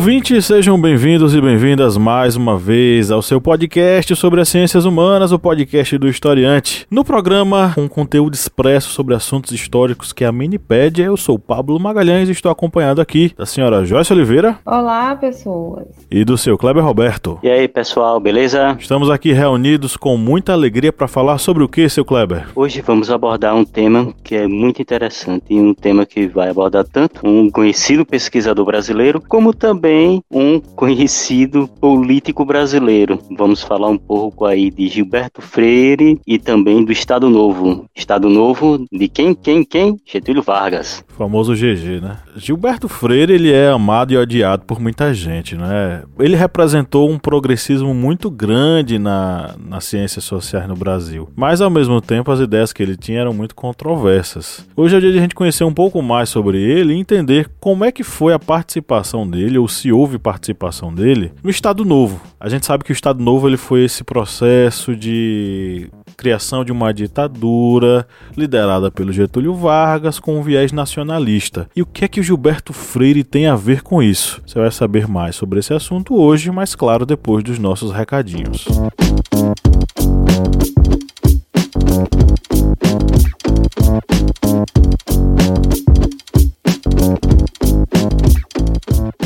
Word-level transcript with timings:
Ouvintes, 0.00 0.46
sejam 0.46 0.80
bem-vindos 0.80 1.34
e 1.34 1.40
bem-vindas 1.42 1.98
mais 1.98 2.34
uma 2.34 2.56
vez 2.56 3.10
ao 3.10 3.20
seu 3.20 3.38
podcast 3.38 4.16
sobre 4.16 4.40
as 4.40 4.48
ciências 4.48 4.86
humanas, 4.86 5.30
o 5.30 5.38
podcast 5.38 5.98
do 5.98 6.08
Historiante. 6.08 6.86
No 6.90 7.04
programa, 7.04 7.74
um 7.76 7.86
conteúdo 7.86 8.32
expresso 8.32 8.88
sobre 8.88 9.14
assuntos 9.14 9.52
históricos 9.52 10.10
que 10.10 10.24
é 10.24 10.26
a 10.26 10.32
Minipédia, 10.32 11.04
eu 11.04 11.18
sou 11.18 11.38
Pablo 11.38 11.78
Magalhães 11.78 12.30
e 12.30 12.32
estou 12.32 12.50
acompanhado 12.50 12.98
aqui 12.98 13.34
da 13.36 13.44
senhora 13.44 13.84
Joyce 13.84 14.10
Oliveira. 14.10 14.58
Olá, 14.64 15.14
pessoas. 15.16 15.84
E 16.10 16.24
do 16.24 16.38
seu 16.38 16.56
Kleber 16.56 16.82
Roberto. 16.82 17.38
E 17.42 17.50
aí, 17.50 17.68
pessoal, 17.68 18.18
beleza? 18.18 18.74
Estamos 18.80 19.10
aqui 19.10 19.32
reunidos 19.32 19.98
com 19.98 20.16
muita 20.16 20.54
alegria 20.54 20.94
para 20.94 21.08
falar 21.08 21.36
sobre 21.36 21.62
o 21.62 21.68
que, 21.68 21.86
seu 21.90 22.06
Kleber? 22.06 22.46
Hoje 22.56 22.80
vamos 22.80 23.10
abordar 23.10 23.54
um 23.54 23.66
tema 23.66 24.14
que 24.24 24.34
é 24.34 24.48
muito 24.48 24.80
interessante 24.80 25.44
e 25.50 25.60
um 25.60 25.74
tema 25.74 26.06
que 26.06 26.26
vai 26.26 26.48
abordar 26.48 26.86
tanto 26.86 27.20
um 27.22 27.50
conhecido 27.50 28.06
pesquisador 28.06 28.64
brasileiro 28.64 29.20
como 29.28 29.52
também 29.52 29.90
um 30.30 30.60
conhecido 30.60 31.68
político 31.80 32.44
brasileiro. 32.44 33.18
Vamos 33.36 33.62
falar 33.62 33.88
um 33.88 33.98
pouco 33.98 34.44
aí 34.44 34.70
de 34.70 34.88
Gilberto 34.88 35.42
Freire 35.42 36.20
e 36.26 36.38
também 36.38 36.84
do 36.84 36.92
Estado 36.92 37.28
Novo. 37.28 37.84
Estado 37.94 38.28
Novo 38.28 38.86
de 38.90 39.08
quem, 39.08 39.34
quem, 39.34 39.64
quem? 39.64 39.96
Getúlio 40.06 40.42
Vargas. 40.42 41.04
O 41.12 41.16
famoso 41.16 41.54
GG, 41.54 42.00
né? 42.00 42.18
Gilberto 42.36 42.88
Freire, 42.88 43.32
ele 43.32 43.52
é 43.52 43.68
amado 43.68 44.12
e 44.12 44.16
odiado 44.16 44.64
por 44.64 44.80
muita 44.80 45.12
gente, 45.12 45.56
né? 45.56 46.02
Ele 46.18 46.36
representou 46.36 47.10
um 47.10 47.18
progressismo 47.18 47.92
muito 47.94 48.30
grande 48.30 48.98
na, 48.98 49.54
nas 49.58 49.84
ciências 49.84 50.24
sociais 50.24 50.66
no 50.66 50.76
Brasil. 50.76 51.28
Mas, 51.36 51.60
ao 51.60 51.70
mesmo 51.70 52.00
tempo, 52.00 52.30
as 52.30 52.40
ideias 52.40 52.72
que 52.72 52.82
ele 52.82 52.96
tinha 52.96 53.20
eram 53.20 53.34
muito 53.34 53.54
controversas. 53.54 54.66
Hoje 54.76 54.94
é 54.94 54.98
o 54.98 55.00
dia 55.00 55.12
de 55.12 55.18
a 55.18 55.22
gente 55.22 55.34
conhecer 55.34 55.64
um 55.64 55.74
pouco 55.74 56.00
mais 56.00 56.28
sobre 56.28 56.58
ele 56.60 56.94
e 56.94 56.98
entender 56.98 57.50
como 57.60 57.84
é 57.84 57.92
que 57.92 58.02
foi 58.02 58.32
a 58.32 58.38
participação 58.38 59.28
dele, 59.28 59.58
ou 59.58 59.68
se 59.80 59.90
houve 59.90 60.18
participação 60.18 60.92
dele, 60.92 61.32
no 61.42 61.48
Estado 61.48 61.84
Novo. 61.84 62.20
A 62.38 62.48
gente 62.48 62.66
sabe 62.66 62.84
que 62.84 62.92
o 62.92 62.94
Estado 62.94 63.22
Novo 63.22 63.48
ele 63.48 63.56
foi 63.56 63.84
esse 63.84 64.04
processo 64.04 64.94
de 64.94 65.88
criação 66.16 66.62
de 66.62 66.70
uma 66.70 66.92
ditadura 66.92 68.06
liderada 68.36 68.90
pelo 68.90 69.10
Getúlio 69.10 69.54
Vargas 69.54 70.18
com 70.18 70.38
um 70.38 70.42
viés 70.42 70.70
nacionalista. 70.70 71.66
E 71.74 71.80
o 71.80 71.86
que 71.86 72.04
é 72.04 72.08
que 72.08 72.20
o 72.20 72.22
Gilberto 72.22 72.74
Freire 72.74 73.24
tem 73.24 73.46
a 73.46 73.56
ver 73.56 73.82
com 73.82 74.02
isso? 74.02 74.42
Você 74.46 74.58
vai 74.58 74.70
saber 74.70 75.08
mais 75.08 75.36
sobre 75.36 75.60
esse 75.60 75.72
assunto 75.72 76.14
hoje, 76.14 76.50
mas 76.50 76.74
claro, 76.74 77.06
depois 77.06 77.42
dos 77.42 77.58
nossos 77.58 77.90
recadinhos. 77.90 78.66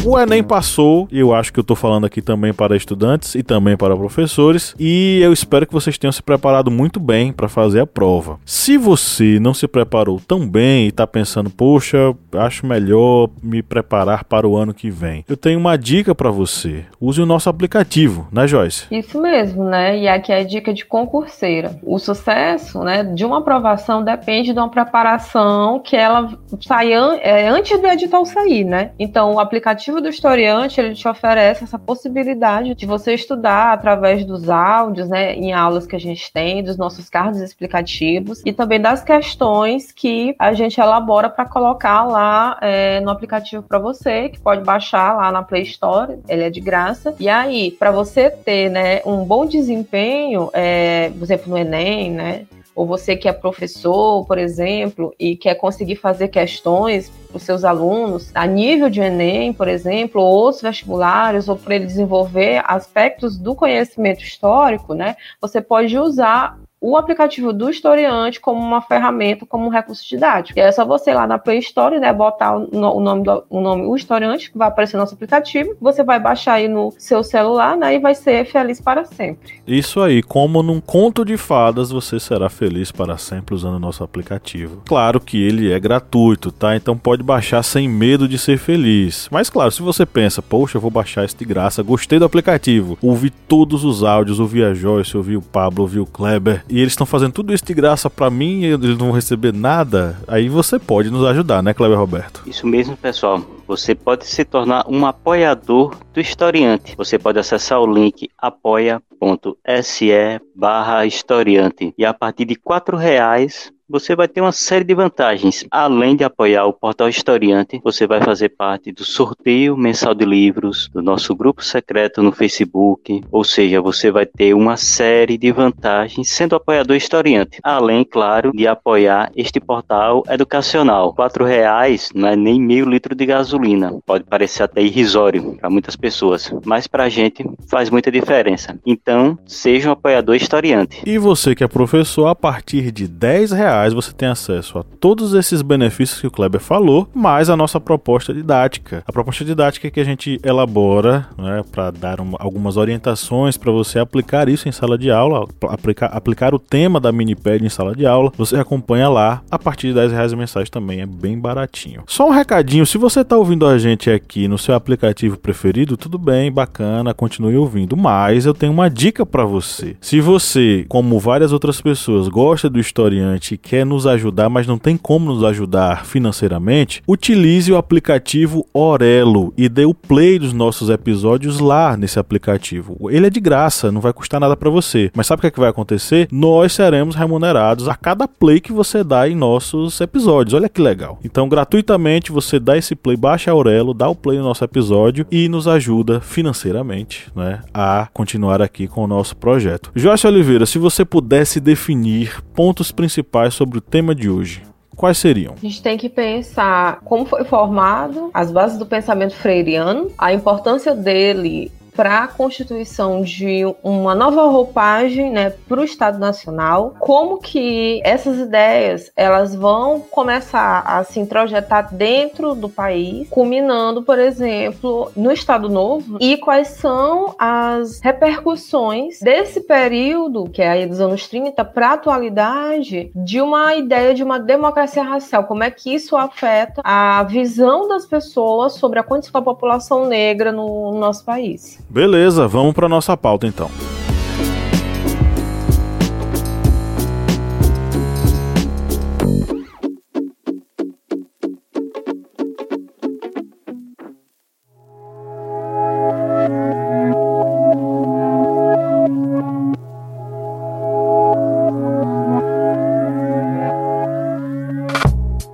O 0.07 0.19
Enem 0.19 0.45
passou, 0.45 1.09
eu 1.11 1.35
acho 1.35 1.51
que 1.51 1.59
eu 1.59 1.65
tô 1.65 1.75
falando 1.75 2.05
aqui 2.05 2.21
também 2.21 2.53
para 2.53 2.77
estudantes 2.77 3.35
e 3.35 3.43
também 3.43 3.75
para 3.75 3.97
professores, 3.97 4.75
e 4.79 5.19
eu 5.23 5.33
espero 5.33 5.67
que 5.67 5.73
vocês 5.73 5.97
tenham 5.97 6.13
se 6.13 6.23
preparado 6.23 6.71
muito 6.71 7.01
bem 7.01 7.33
para 7.33 7.49
fazer 7.49 7.81
a 7.81 7.87
prova. 7.87 8.39
Se 8.45 8.77
você 8.77 9.39
não 9.41 9.55
se 9.55 9.67
preparou 9.67 10.21
tão 10.21 10.47
bem 10.47 10.89
e 10.89 10.93
tá 10.93 11.07
pensando, 11.07 11.49
poxa, 11.49 12.15
acho 12.35 12.67
melhor 12.67 13.31
me 13.43 13.63
preparar 13.63 14.25
para 14.25 14.47
o 14.47 14.55
ano 14.55 14.75
que 14.75 14.91
vem, 14.91 15.25
eu 15.27 15.39
tenho 15.39 15.59
uma 15.59 15.79
dica 15.79 16.15
para 16.15 16.31
você. 16.31 16.85
Use 17.01 17.23
o 17.23 17.27
nosso 17.27 17.49
aplicativo, 17.49 18.29
né, 18.31 18.47
Joyce? 18.47 18.87
Isso 18.91 19.19
mesmo, 19.19 19.65
né? 19.65 19.99
E 19.99 20.07
aqui 20.07 20.31
é 20.31 20.41
a 20.41 20.45
dica 20.45 20.75
de 20.75 20.85
concurseira. 20.85 21.79
O 21.83 21.99
sucesso, 21.99 22.81
né, 22.81 23.05
de 23.05 23.25
uma 23.25 23.39
aprovação 23.39 24.05
depende 24.05 24.53
de 24.53 24.59
uma 24.59 24.71
preparação 24.71 25.81
que 25.81 25.97
ela 25.97 26.29
saia 26.61 27.19
é, 27.23 27.49
antes 27.49 27.81
do 27.81 27.87
edital 27.87 28.27
sair, 28.27 28.65
né? 28.65 28.91
Então, 28.99 29.33
o 29.33 29.41
aplicativo 29.41 29.94
aplicativo 29.95 30.01
do 30.01 30.09
historiante 30.09 30.81
ele 30.81 30.95
te 30.95 31.07
oferece 31.07 31.65
essa 31.65 31.79
possibilidade 31.79 32.75
de 32.75 32.87
você 32.87 33.15
estudar 33.15 33.73
através 33.73 34.25
dos 34.25 34.49
áudios, 34.49 35.09
né, 35.09 35.35
em 35.35 35.53
aulas 35.53 35.87
que 35.87 35.97
a 35.97 36.01
gente 36.01 36.33
tem, 36.33 36.63
dos 36.63 36.77
nossos 36.77 37.09
cards 37.09 37.41
explicativos 37.41 38.43
e 38.45 38.53
também 38.53 38.81
das 38.81 39.03
questões 39.03 39.93
que 39.93 40.35
a 40.39 40.53
gente 40.53 40.81
elabora 40.81 41.29
para 41.29 41.45
colocar 41.45 42.05
lá 42.05 42.59
é, 42.61 43.01
no 43.01 43.11
aplicativo 43.11 43.63
para 43.63 43.79
você, 43.79 44.29
que 44.29 44.41
pode 44.41 44.65
baixar 44.65 45.17
lá 45.17 45.31
na 45.31 45.43
Play 45.43 45.63
Store, 45.63 46.19
ele 46.29 46.43
é 46.43 46.51
de 46.51 46.61
graça. 46.61 47.15
E 47.21 47.29
aí, 47.29 47.71
para 47.71 47.91
você 47.91 48.31
ter, 48.31 48.71
né, 48.71 49.01
um 49.05 49.25
bom 49.25 49.47
desempenho, 49.47 50.51
é, 50.53 51.11
por 51.11 51.23
exemplo, 51.23 51.51
no 51.51 51.59
Enem, 51.59 52.11
né, 52.11 52.47
ou 52.75 52.87
você 52.87 53.17
que 53.17 53.29
é 53.29 53.33
professor, 53.33 54.27
por 54.27 54.39
exemplo, 54.39 55.15
e 55.19 55.37
quer 55.37 55.55
conseguir 55.55 55.97
fazer 55.97 56.29
questões 56.29 57.11
para 57.29 57.37
os 57.37 57.43
seus 57.43 57.65
alunos 57.65 58.31
a 58.35 58.47
nível 58.47 58.91
de 58.91 59.01
Enem, 59.01 59.53
por 59.53 59.69
exemplo, 59.69 60.21
ou 60.21 60.33
outros 60.33 60.63
vestibulares, 60.63 61.49
ou 61.49 61.57
para 61.57 61.77
ele 61.77 61.87
desenvolver 61.87 62.63
aspectos 62.67 63.37
do 63.39 63.55
conhecimento 63.55 64.23
histórico, 64.23 64.95
né? 64.95 65.17
Você 65.41 65.61
pode 65.61 65.97
usar 65.99 66.59
o 66.87 66.99
aplicativo 66.99 67.51
do 67.51 67.71
historiante 67.71 68.39
como 68.39 68.61
uma 68.61 68.83
ferramenta, 68.83 69.47
como 69.47 69.65
um 69.65 69.71
recurso 69.71 70.07
didático. 70.07 70.59
E 70.59 70.63
é 70.63 70.71
só 70.71 70.85
você 70.85 71.13
ir 71.13 71.15
lá 71.15 71.27
na 71.27 71.39
Play 71.39 71.61
Store, 71.61 71.99
né, 71.99 72.13
botar 72.13 72.55
o, 72.57 73.01
nome 73.01 73.25
do 73.25 73.43
o 73.49 73.61
nome 73.61 73.87
o 73.87 73.97
historiante, 73.97 74.51
que 74.51 74.59
vai 74.59 74.69
aparecer 74.69 74.99
no 74.99 75.03
nosso 75.03 75.15
aplicativo, 75.15 75.75
você 75.81 76.05
vai 76.05 76.21
baixar 76.21 76.55
aí 76.55 76.69
no 76.69 76.93
seu 76.99 77.23
celular, 77.23 77.75
né, 77.75 77.95
e 77.95 77.99
vai 77.99 78.15
ser 78.15 78.45
feliz 78.45 78.83
para 78.83 79.07
sempre. 79.07 79.55
Isso 79.67 79.99
aí, 80.03 80.23
como 80.23 80.63
num 80.63 80.79
conto 80.79 81.25
de 81.25 81.39
fadas, 81.39 81.91
você 81.91 82.21
será 82.21 82.51
feliz 82.51 82.93
para 82.93 83.17
sempre 83.17 83.55
usando 83.55 83.77
o 83.77 83.81
nosso 83.81 84.05
aplicativo. 84.05 84.83
Claro 84.87 85.21
que 85.21 85.43
ele 85.43 85.73
é 85.73 85.81
gratuito, 85.81 86.53
tá? 86.53 86.77
Então 86.77 86.99
pode 86.99 87.23
baixar 87.23 87.63
sem 87.63 87.89
medo 87.89 88.29
de 88.29 88.39
ser 88.39 88.59
feliz. 88.59 89.27
Mas 89.31 89.49
claro, 89.49 89.71
se 89.71 89.81
você 89.81 90.05
pensa, 90.05 90.43
poxa, 90.43 90.77
eu 90.77 90.83
vou 90.83 90.91
baixar 90.91 91.25
isso 91.25 91.39
de 91.39 91.47
graça, 91.47 91.83
gostei 91.83 92.19
do 92.19 92.27
aplicativo, 92.27 92.99
ouvi 93.01 93.31
todos 93.31 93.85
os 93.85 94.05
áudios, 94.05 94.39
ouvi 94.39 94.63
a 94.63 94.75
Joyce, 94.75 95.17
ouvi 95.17 95.35
o 95.35 95.43
Pablo, 95.43 95.83
ouvi 95.83 95.99
o 95.99 96.05
Kleber, 96.05 96.63
e 96.75 96.81
eles 96.81 96.93
estão 96.93 97.07
fazendo 97.07 97.33
tudo 97.33 97.55
isso 97.55 97.65
de 97.65 97.73
graça 97.73 98.11
para 98.11 98.29
mim 98.29 98.63
e 98.63 98.65
eles 98.65 98.99
não 98.99 99.07
vão 99.07 99.11
receber 99.13 99.53
nada, 99.53 100.19
aí 100.27 100.49
você 100.49 100.77
pode 100.77 101.09
nos 101.09 101.25
ajudar, 101.25 101.63
né, 101.63 101.73
Cleber 101.73 101.97
Roberto? 101.97 102.43
Isso 102.45 102.67
mesmo, 102.67 102.97
pessoal. 102.97 103.41
Você 103.69 103.95
pode 103.95 104.27
se 104.27 104.45
tornar 104.45 104.85
um 104.89 105.07
apoiador 105.07 105.97
do 106.13 106.21
historiante. 106.21 106.97
Você 106.97 107.17
pode 107.17 107.39
acessar 107.39 107.81
o 107.81 107.87
link 107.87 108.29
apoia.se 108.37 110.11
barra 110.53 111.07
historiante 111.07 111.95
e 111.97 112.05
a 112.05 112.13
partir 112.13 112.45
de 112.45 112.57
quatro 112.57 112.97
reais 112.97 113.73
você 113.95 114.17
vai 114.17 114.27
ter 114.27 114.41
uma 114.41 114.51
série 114.51 114.83
de 114.83 114.93
vantagens. 114.93 115.65
Além 115.71 116.17
de 116.17 116.25
apoiar 116.25 116.67
o 116.67 116.73
Portal 116.73 117.09
Historiante, 117.09 117.81
você 117.85 118.09
vai 118.09 118.21
fazer 118.21 118.49
parte 118.49 118.91
do 118.91 119.05
sorteio 119.05 119.77
mensal 119.77 120.13
de 120.13 120.25
livros, 120.25 120.91
do 120.93 121.01
nosso 121.01 121.33
grupo 121.33 121.65
secreto 121.65 122.21
no 122.21 122.33
Facebook, 122.33 123.23
ou 123.31 123.45
seja, 123.45 123.81
você 123.81 124.11
vai 124.11 124.27
ter 124.27 124.53
uma 124.53 124.77
série 124.77 125.39
de 125.39 125.53
vantagens 125.53 126.29
sendo 126.29 126.57
apoiador 126.57 126.97
historiante. 126.97 127.61
Além, 127.63 128.05
claro, 128.05 128.51
de 128.53 128.67
apoiar 128.67 129.31
este 129.37 129.61
portal 129.61 130.25
educacional. 130.29 131.15
Quatro 131.15 131.45
reais 131.45 132.11
não 132.13 132.27
é 132.29 132.35
nem 132.35 132.61
meio 132.61 132.91
litro 132.91 133.15
de 133.15 133.25
gasolina. 133.25 133.95
Pode 134.05 134.25
parecer 134.25 134.65
até 134.65 134.83
irrisório 134.83 135.57
para 135.61 135.71
muitas 135.71 135.95
pessoas, 135.95 136.53
mas 136.65 136.89
para 136.89 137.05
a 137.05 137.09
gente 137.09 137.49
faz 137.69 137.91
muita 137.91 138.11
diferença. 138.11 138.77
Então, 138.85 139.39
seja 139.47 139.89
um 139.89 139.93
apoiador 139.93 140.35
historiante. 140.35 141.01
E 141.07 141.17
você 141.17 141.55
que 141.55 141.63
é 141.63 141.69
professor, 141.69 142.27
a 142.27 142.35
partir 142.35 142.91
de 142.91 143.07
10 143.07 143.53
reais 143.53 143.84
reais 143.85 143.93
você 143.93 144.13
tem 144.13 144.29
acesso 144.29 144.79
a 144.79 144.83
todos 144.83 145.35
esses 145.35 145.61
benefícios 145.61 146.21
que 146.21 146.27
o 146.27 146.31
Kleber 146.31 146.61
falou, 146.61 147.09
mais 147.15 147.51
a 147.51 147.57
nossa 147.57 147.79
proposta 147.79 148.33
didática. 148.33 149.03
A 149.07 149.13
proposta 149.13 149.45
didática 149.45 149.91
que 149.91 150.01
a 150.01 150.05
gente 150.05 150.41
elabora 150.43 151.29
né, 151.37 151.63
para 151.71 151.91
dar 151.91 152.21
uma, 152.21 152.39
algumas 152.41 152.77
orientações 152.77 153.57
para 153.57 153.71
você 153.71 153.99
aplicar 153.99 154.49
isso 154.49 154.69
em 154.69 154.73
sala 154.73 154.97
de 154.97 155.11
aula, 155.11 155.47
aplicar, 155.69 156.07
aplicar 156.07 156.55
o 156.55 156.59
tema 156.59 156.99
da 156.99 157.13
Minipad 157.13 157.65
em 157.65 157.69
sala 157.69 157.95
de 157.95 158.07
aula. 158.07 158.33
Você 158.37 158.57
acompanha 158.57 159.09
lá 159.09 159.43
a 159.51 159.59
partir 159.59 159.89
de 159.89 159.95
10 159.95 160.13
reais 160.13 160.33
mensais 160.33 160.71
também, 160.71 161.01
é 161.01 161.07
bem 161.07 161.39
baratinho. 161.39 162.03
Só 162.07 162.29
um 162.29 162.33
recadinho: 162.33 162.87
se 162.87 162.97
você 162.97 163.21
está 163.21 163.37
ouvindo 163.37 163.67
a 163.67 163.77
gente 163.79 164.11
aqui 164.11 164.49
no 164.49 164.59
seu 164.59 164.75
aplicativo 164.75 165.37
preferido, 165.37 165.97
tudo 165.97 166.19
bem, 166.19 166.51
bacana, 166.51 167.13
continue 167.13 167.57
ouvindo. 167.57 167.97
Mas 167.97 168.47
eu 168.47 168.55
tenho 168.55 168.73
uma 168.73 168.89
dica 168.89 169.27
para 169.27 169.45
você. 169.45 169.97
Se 170.01 170.21
você, 170.21 170.87
como 170.89 171.19
várias 171.19 171.53
outras 171.53 171.81
pessoas, 171.81 172.29
gosta 172.29 172.71
do 172.71 172.81
historiante 172.81 173.57
quer 173.65 173.85
nos 173.87 174.07
ajudar, 174.07 174.49
mas 174.49 174.67
não 174.67 174.79
tem 174.79 174.97
como 174.97 175.33
nos 175.33 175.43
ajudar 175.43 176.05
financeiramente, 176.05 177.03
utilize 177.09 177.73
o 177.73 177.77
aplicativo 177.77 178.67
Orelo 178.73 179.53
e 179.57 179.69
dê 179.69 179.85
o 179.85 179.95
play 179.95 180.39
dos 180.39 180.53
nossos 180.53 180.91
episódios 180.91 181.59
lá 181.59 181.97
nesse 181.97 182.19
aplicativo. 182.19 183.11
Ele 183.11 183.27
é 183.27 183.31
de 183.31 183.41
graça, 183.41 183.91
não 183.91 184.01
vai 184.01 184.13
custar 184.13 184.41
nada 184.41 184.57
para 184.57 184.71
você. 184.71 185.11
Mas 185.15 185.27
sabe 185.27 185.39
o 185.39 185.43
que, 185.43 185.47
é 185.47 185.51
que 185.51 185.61
vai 185.61 185.71
acontecer? 185.71 186.29
Nós 186.31 186.73
seremos 186.73 187.15
remunerados 187.15 187.89
a 187.89 187.95
cada 187.95 188.29
play 188.29 188.61
que 188.61 188.73
você 188.73 189.03
dá 189.03 189.29
em 189.29 189.35
nossos 189.35 190.01
episódios. 190.01 190.55
Olha 190.55 190.69
que 190.69 190.81
legal. 190.81 191.19
Então, 191.25 191.49
gratuitamente, 191.49 192.31
você 192.31 192.61
dá 192.61 192.77
esse 192.77 192.95
play, 192.95 193.17
baixa 193.17 193.51
a 193.51 193.55
Aurelo, 193.55 193.95
dá 193.95 194.09
o 194.09 194.15
play 194.15 194.39
no 194.39 194.45
nosso 194.45 194.65
episódio 194.65 195.27
e 195.31 195.49
nos 195.49 195.67
ajuda 195.67 196.21
financeiramente 196.21 197.31
né, 197.35 197.61
a 197.73 198.09
continuar 198.13 198.61
aqui 198.61 198.87
com 198.87 199.05
o 199.05 199.07
nosso 199.07 199.37
projeto. 199.37 199.91
Joyce 199.95 200.27
Oliveira, 200.27 200.67
se 200.67 200.79
você 200.79 201.05
pudesse 201.05 201.61
definir 201.61 202.43
pontos 202.55 202.93
principais 202.93 203.54
sobre 203.55 203.79
o 203.79 203.81
tema 203.81 204.15
de 204.15 204.29
hoje, 204.29 204.63
quais 204.97 205.19
seriam? 205.19 205.55
A 205.57 205.61
gente 205.61 205.83
tem 205.83 205.97
que 205.97 206.09
pensar 206.09 207.01
como 207.05 207.25
foi 207.25 207.45
formado, 207.45 208.31
as 208.35 208.51
bases 208.51 208.79
do 208.79 208.87
pensamento 208.87 209.35
freiriano, 209.35 210.11
a 210.19 210.33
importância 210.33 210.95
dele 210.95 211.71
para 211.95 212.25
a 212.25 212.29
constituição 212.29 213.23
de 213.23 213.63
uma 213.83 214.15
nova 214.15 214.45
roupagem 214.45 215.31
né, 215.31 215.51
para 215.51 215.81
o 215.81 215.85
Estado 215.85 216.19
Nacional, 216.19 216.95
como 216.99 217.39
que 217.39 218.01
essas 218.05 218.39
ideias 218.39 219.11
elas 219.17 219.55
vão 219.55 220.01
começar 220.01 220.81
a 220.81 221.05
se 221.05 221.21
introjetar 221.21 221.95
dentro 221.95 222.55
do 222.55 222.69
país, 222.69 223.29
culminando, 223.29 224.03
por 224.03 224.19
exemplo, 224.19 225.11
no 225.17 225.31
Estado 225.31 225.69
Novo, 225.69 226.19
e 226.21 226.37
quais 226.37 226.69
são 226.69 227.35
as 227.39 228.01
repercussões 228.01 229.21
desse 229.21 229.61
período, 229.61 230.49
que 230.51 230.63
é 230.63 230.71
aí 230.71 230.87
dos 230.87 231.01
anos 231.01 231.29
30, 231.29 231.65
para 231.65 231.91
a 231.91 231.93
atualidade, 231.95 233.11
de 233.15 233.41
uma 233.41 233.75
ideia 233.75 234.15
de 234.15 234.23
uma 234.23 234.39
democracia 234.39 235.03
racial, 235.03 235.45
como 235.45 235.63
é 235.63 235.71
que 235.71 235.95
isso 235.95 236.17
afeta 236.17 236.81
a 236.85 237.23
visão 237.23 237.89
das 237.89 238.07
pessoas 238.07 238.75
sobre 238.75 238.99
a 238.99 239.03
condição 239.03 239.33
da 239.33 239.43
população 239.43 240.07
negra 240.07 240.51
no 240.51 240.93
nosso 240.99 241.25
país. 241.25 241.84
Beleza, 241.95 242.49
vamos 242.49 242.75
para 242.75 242.89
nossa 242.89 243.17
pauta 243.17 243.47
então. 243.47 243.71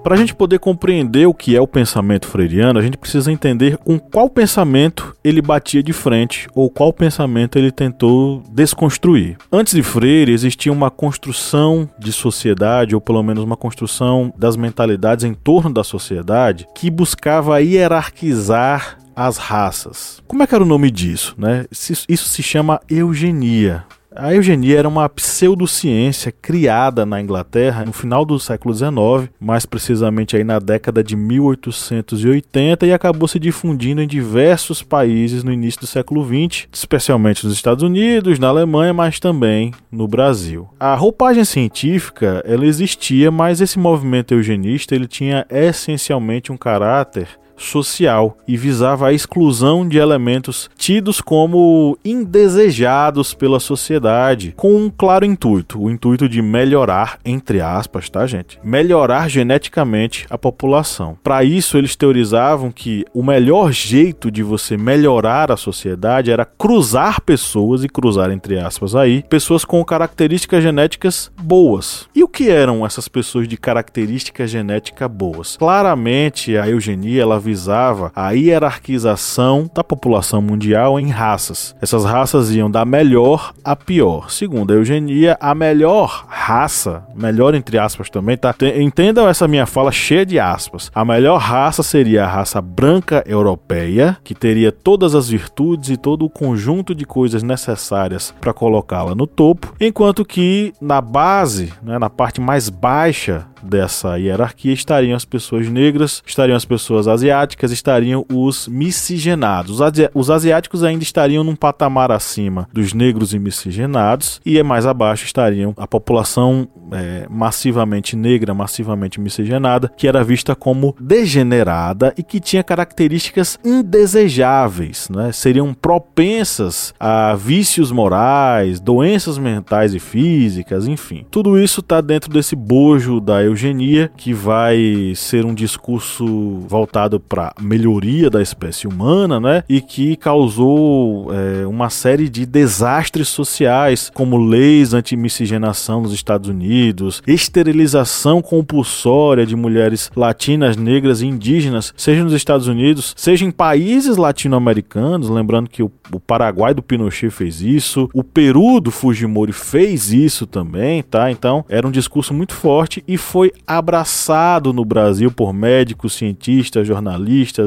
Para 0.02 0.14
a 0.14 0.18
gente 0.18 0.34
poder 0.34 0.58
compreender 0.58 1.26
o 1.26 1.34
que 1.34 1.54
é 1.54 1.60
o 1.60 1.66
pensamento 1.66 2.26
freiriano, 2.26 2.78
a 2.78 2.82
gente 2.82 2.96
precisa 2.96 3.30
entender 3.30 3.76
com 3.76 3.98
qual 3.98 4.30
pensamento 4.30 5.14
ele 5.22 5.42
batia 5.42 5.82
de 5.82 5.92
frente 5.92 6.48
ou 6.54 6.70
qual 6.70 6.90
pensamento 6.90 7.58
ele 7.58 7.70
tentou 7.70 8.42
desconstruir. 8.50 9.36
Antes 9.52 9.74
de 9.74 9.82
Freire, 9.82 10.32
existia 10.32 10.72
uma 10.72 10.90
construção 10.90 11.88
de 11.98 12.12
sociedade, 12.12 12.94
ou 12.94 13.00
pelo 13.00 13.22
menos 13.22 13.44
uma 13.44 13.58
construção 13.58 14.32
das 14.38 14.56
mentalidades 14.56 15.24
em 15.24 15.34
torno 15.34 15.72
da 15.72 15.84
sociedade, 15.84 16.66
que 16.74 16.90
buscava 16.90 17.60
hierarquizar 17.60 18.96
as 19.14 19.36
raças. 19.36 20.22
Como 20.26 20.42
é 20.42 20.46
que 20.46 20.54
era 20.54 20.64
o 20.64 20.66
nome 20.66 20.90
disso? 20.90 21.34
Né? 21.36 21.66
Isso 21.70 22.28
se 22.28 22.42
chama 22.42 22.80
eugenia. 22.88 23.84
A 24.14 24.34
eugenia 24.34 24.76
era 24.76 24.88
uma 24.88 25.08
pseudociência 25.08 26.32
criada 26.32 27.06
na 27.06 27.20
Inglaterra 27.20 27.84
no 27.84 27.92
final 27.92 28.24
do 28.24 28.40
século 28.40 28.74
XIX, 28.74 29.30
mais 29.38 29.64
precisamente 29.64 30.36
aí 30.36 30.42
na 30.42 30.58
década 30.58 31.02
de 31.02 31.14
1880, 31.14 32.86
e 32.86 32.92
acabou 32.92 33.28
se 33.28 33.38
difundindo 33.38 34.02
em 34.02 34.08
diversos 34.08 34.82
países 34.82 35.44
no 35.44 35.52
início 35.52 35.82
do 35.82 35.86
século 35.86 36.24
XX, 36.24 36.66
especialmente 36.72 37.46
nos 37.46 37.54
Estados 37.54 37.84
Unidos, 37.84 38.40
na 38.40 38.48
Alemanha, 38.48 38.92
mas 38.92 39.20
também 39.20 39.72
no 39.92 40.08
Brasil. 40.08 40.68
A 40.80 40.96
roupagem 40.96 41.44
científica 41.44 42.42
ela 42.44 42.66
existia, 42.66 43.30
mas 43.30 43.60
esse 43.60 43.78
movimento 43.78 44.34
eugenista 44.34 44.92
ele 44.92 45.06
tinha 45.06 45.46
essencialmente 45.48 46.50
um 46.50 46.56
caráter 46.56 47.28
social 47.60 48.36
e 48.46 48.56
visava 48.56 49.08
a 49.08 49.12
exclusão 49.12 49.86
de 49.86 49.98
elementos 49.98 50.70
tidos 50.76 51.20
como 51.20 51.96
indesejados 52.04 53.34
pela 53.34 53.60
sociedade, 53.60 54.54
com 54.56 54.74
um 54.74 54.90
claro 54.90 55.24
intuito, 55.24 55.80
o 55.80 55.90
intuito 55.90 56.28
de 56.28 56.42
melhorar, 56.42 57.18
entre 57.24 57.60
aspas, 57.60 58.08
tá, 58.08 58.26
gente? 58.26 58.58
Melhorar 58.64 59.28
geneticamente 59.28 60.26
a 60.30 60.38
população. 60.38 61.16
Para 61.22 61.44
isso, 61.44 61.76
eles 61.76 61.96
teorizavam 61.96 62.70
que 62.70 63.04
o 63.14 63.22
melhor 63.22 63.72
jeito 63.72 64.30
de 64.30 64.42
você 64.42 64.76
melhorar 64.76 65.52
a 65.52 65.56
sociedade 65.56 66.30
era 66.30 66.44
cruzar 66.44 67.20
pessoas 67.20 67.84
e 67.84 67.88
cruzar 67.88 68.30
entre 68.30 68.58
aspas 68.58 68.94
aí, 68.94 69.22
pessoas 69.28 69.64
com 69.64 69.84
características 69.84 70.62
genéticas 70.62 71.30
boas. 71.40 72.08
E 72.14 72.22
o 72.22 72.28
que 72.28 72.48
eram 72.48 72.84
essas 72.84 73.08
pessoas 73.08 73.46
de 73.46 73.56
característica 73.56 74.46
genética 74.46 75.08
boas? 75.08 75.56
Claramente, 75.56 76.56
a 76.56 76.68
eugenia 76.68 77.22
ela 77.22 77.38
visava 77.50 78.12
a 78.14 78.30
hierarquização 78.30 79.68
da 79.74 79.82
população 79.82 80.40
mundial 80.40 81.00
em 81.00 81.08
raças. 81.10 81.74
Essas 81.82 82.04
raças 82.04 82.54
iam 82.54 82.70
da 82.70 82.84
melhor 82.84 83.52
à 83.64 83.74
pior. 83.74 84.30
Segundo 84.30 84.72
a 84.72 84.76
eugenia, 84.76 85.36
a 85.40 85.52
melhor 85.52 86.26
raça, 86.28 87.02
melhor 87.12 87.54
entre 87.56 87.76
aspas 87.76 88.08
também, 88.08 88.36
tá? 88.36 88.54
Entendam 88.76 89.28
essa 89.28 89.48
minha 89.48 89.66
fala 89.66 89.90
cheia 89.90 90.24
de 90.24 90.38
aspas. 90.38 90.92
A 90.94 91.04
melhor 91.04 91.38
raça 91.38 91.82
seria 91.82 92.24
a 92.24 92.28
raça 92.28 92.60
branca 92.60 93.24
europeia, 93.26 94.16
que 94.22 94.34
teria 94.34 94.70
todas 94.70 95.16
as 95.16 95.28
virtudes 95.28 95.90
e 95.90 95.96
todo 95.96 96.24
o 96.24 96.30
conjunto 96.30 96.94
de 96.94 97.04
coisas 97.04 97.42
necessárias 97.42 98.32
para 98.40 98.54
colocá-la 98.54 99.14
no 99.14 99.26
topo, 99.26 99.74
enquanto 99.80 100.24
que 100.24 100.72
na 100.80 101.00
base, 101.00 101.72
né, 101.82 101.98
na 101.98 102.08
parte 102.08 102.40
mais 102.40 102.68
baixa 102.68 103.46
dessa 103.62 104.16
hierarquia 104.16 104.72
estariam 104.72 105.16
as 105.16 105.24
pessoas 105.24 105.68
negras, 105.68 106.22
estariam 106.26 106.56
as 106.56 106.64
pessoas 106.64 107.06
asiáticas, 107.06 107.39
estariam 107.70 108.24
os 108.32 108.68
miscigenados. 108.68 109.78
Os 110.14 110.30
asiáticos 110.30 110.84
ainda 110.84 111.02
estariam 111.02 111.44
num 111.44 111.56
patamar 111.56 112.10
acima 112.10 112.68
dos 112.72 112.92
negros 112.92 113.34
e 113.34 113.38
miscigenados, 113.38 114.40
e 114.44 114.60
mais 114.62 114.86
abaixo 114.86 115.24
estariam 115.24 115.74
a 115.76 115.86
população 115.86 116.68
é, 116.92 117.26
massivamente 117.30 118.16
negra, 118.16 118.54
massivamente 118.54 119.20
miscigenada, 119.20 119.90
que 119.96 120.08
era 120.08 120.24
vista 120.24 120.54
como 120.54 120.94
degenerada 121.00 122.12
e 122.16 122.22
que 122.22 122.40
tinha 122.40 122.62
características 122.62 123.58
indesejáveis, 123.64 125.08
né? 125.08 125.32
seriam 125.32 125.72
propensas 125.72 126.94
a 126.98 127.34
vícios 127.34 127.92
morais, 127.92 128.80
doenças 128.80 129.38
mentais 129.38 129.94
e 129.94 129.98
físicas, 129.98 130.86
enfim. 130.86 131.24
Tudo 131.30 131.58
isso 131.58 131.80
está 131.80 132.00
dentro 132.00 132.30
desse 132.30 132.54
bojo 132.56 133.20
da 133.20 133.42
eugenia, 133.42 134.10
que 134.16 134.32
vai 134.32 135.12
ser 135.14 135.44
um 135.44 135.54
discurso 135.54 136.60
voltado 136.68 137.18
para 137.30 137.54
melhoria 137.60 138.28
da 138.28 138.42
espécie 138.42 138.88
humana, 138.88 139.38
né? 139.38 139.62
E 139.68 139.80
que 139.80 140.16
causou 140.16 141.28
é, 141.32 141.64
uma 141.64 141.88
série 141.88 142.28
de 142.28 142.44
desastres 142.44 143.28
sociais, 143.28 144.10
como 144.12 144.36
leis 144.36 144.92
anti-miscigenação 144.92 146.02
nos 146.02 146.12
Estados 146.12 146.48
Unidos, 146.48 147.22
esterilização 147.24 148.42
compulsória 148.42 149.46
de 149.46 149.54
mulheres 149.54 150.10
latinas, 150.16 150.76
negras 150.76 151.22
e 151.22 151.26
indígenas, 151.26 151.94
seja 151.96 152.24
nos 152.24 152.32
Estados 152.32 152.66
Unidos, 152.66 153.14
seja 153.16 153.44
em 153.44 153.52
países 153.52 154.16
latino-americanos, 154.16 155.28
lembrando 155.28 155.70
que 155.70 155.84
o, 155.84 155.92
o 156.12 156.18
Paraguai 156.18 156.74
do 156.74 156.82
Pinochet 156.82 157.30
fez 157.30 157.60
isso, 157.62 158.10
o 158.12 158.24
Peru 158.24 158.80
do 158.80 158.90
Fujimori 158.90 159.52
fez 159.52 160.12
isso 160.12 160.48
também, 160.48 161.00
tá? 161.04 161.30
Então, 161.30 161.64
era 161.68 161.86
um 161.86 161.92
discurso 161.92 162.34
muito 162.34 162.54
forte 162.54 163.04
e 163.06 163.16
foi 163.16 163.52
abraçado 163.64 164.72
no 164.72 164.84
Brasil 164.84 165.30
por 165.30 165.52
médicos, 165.52 166.14
cientistas, 166.14 166.88
jornalistas, 166.88 167.19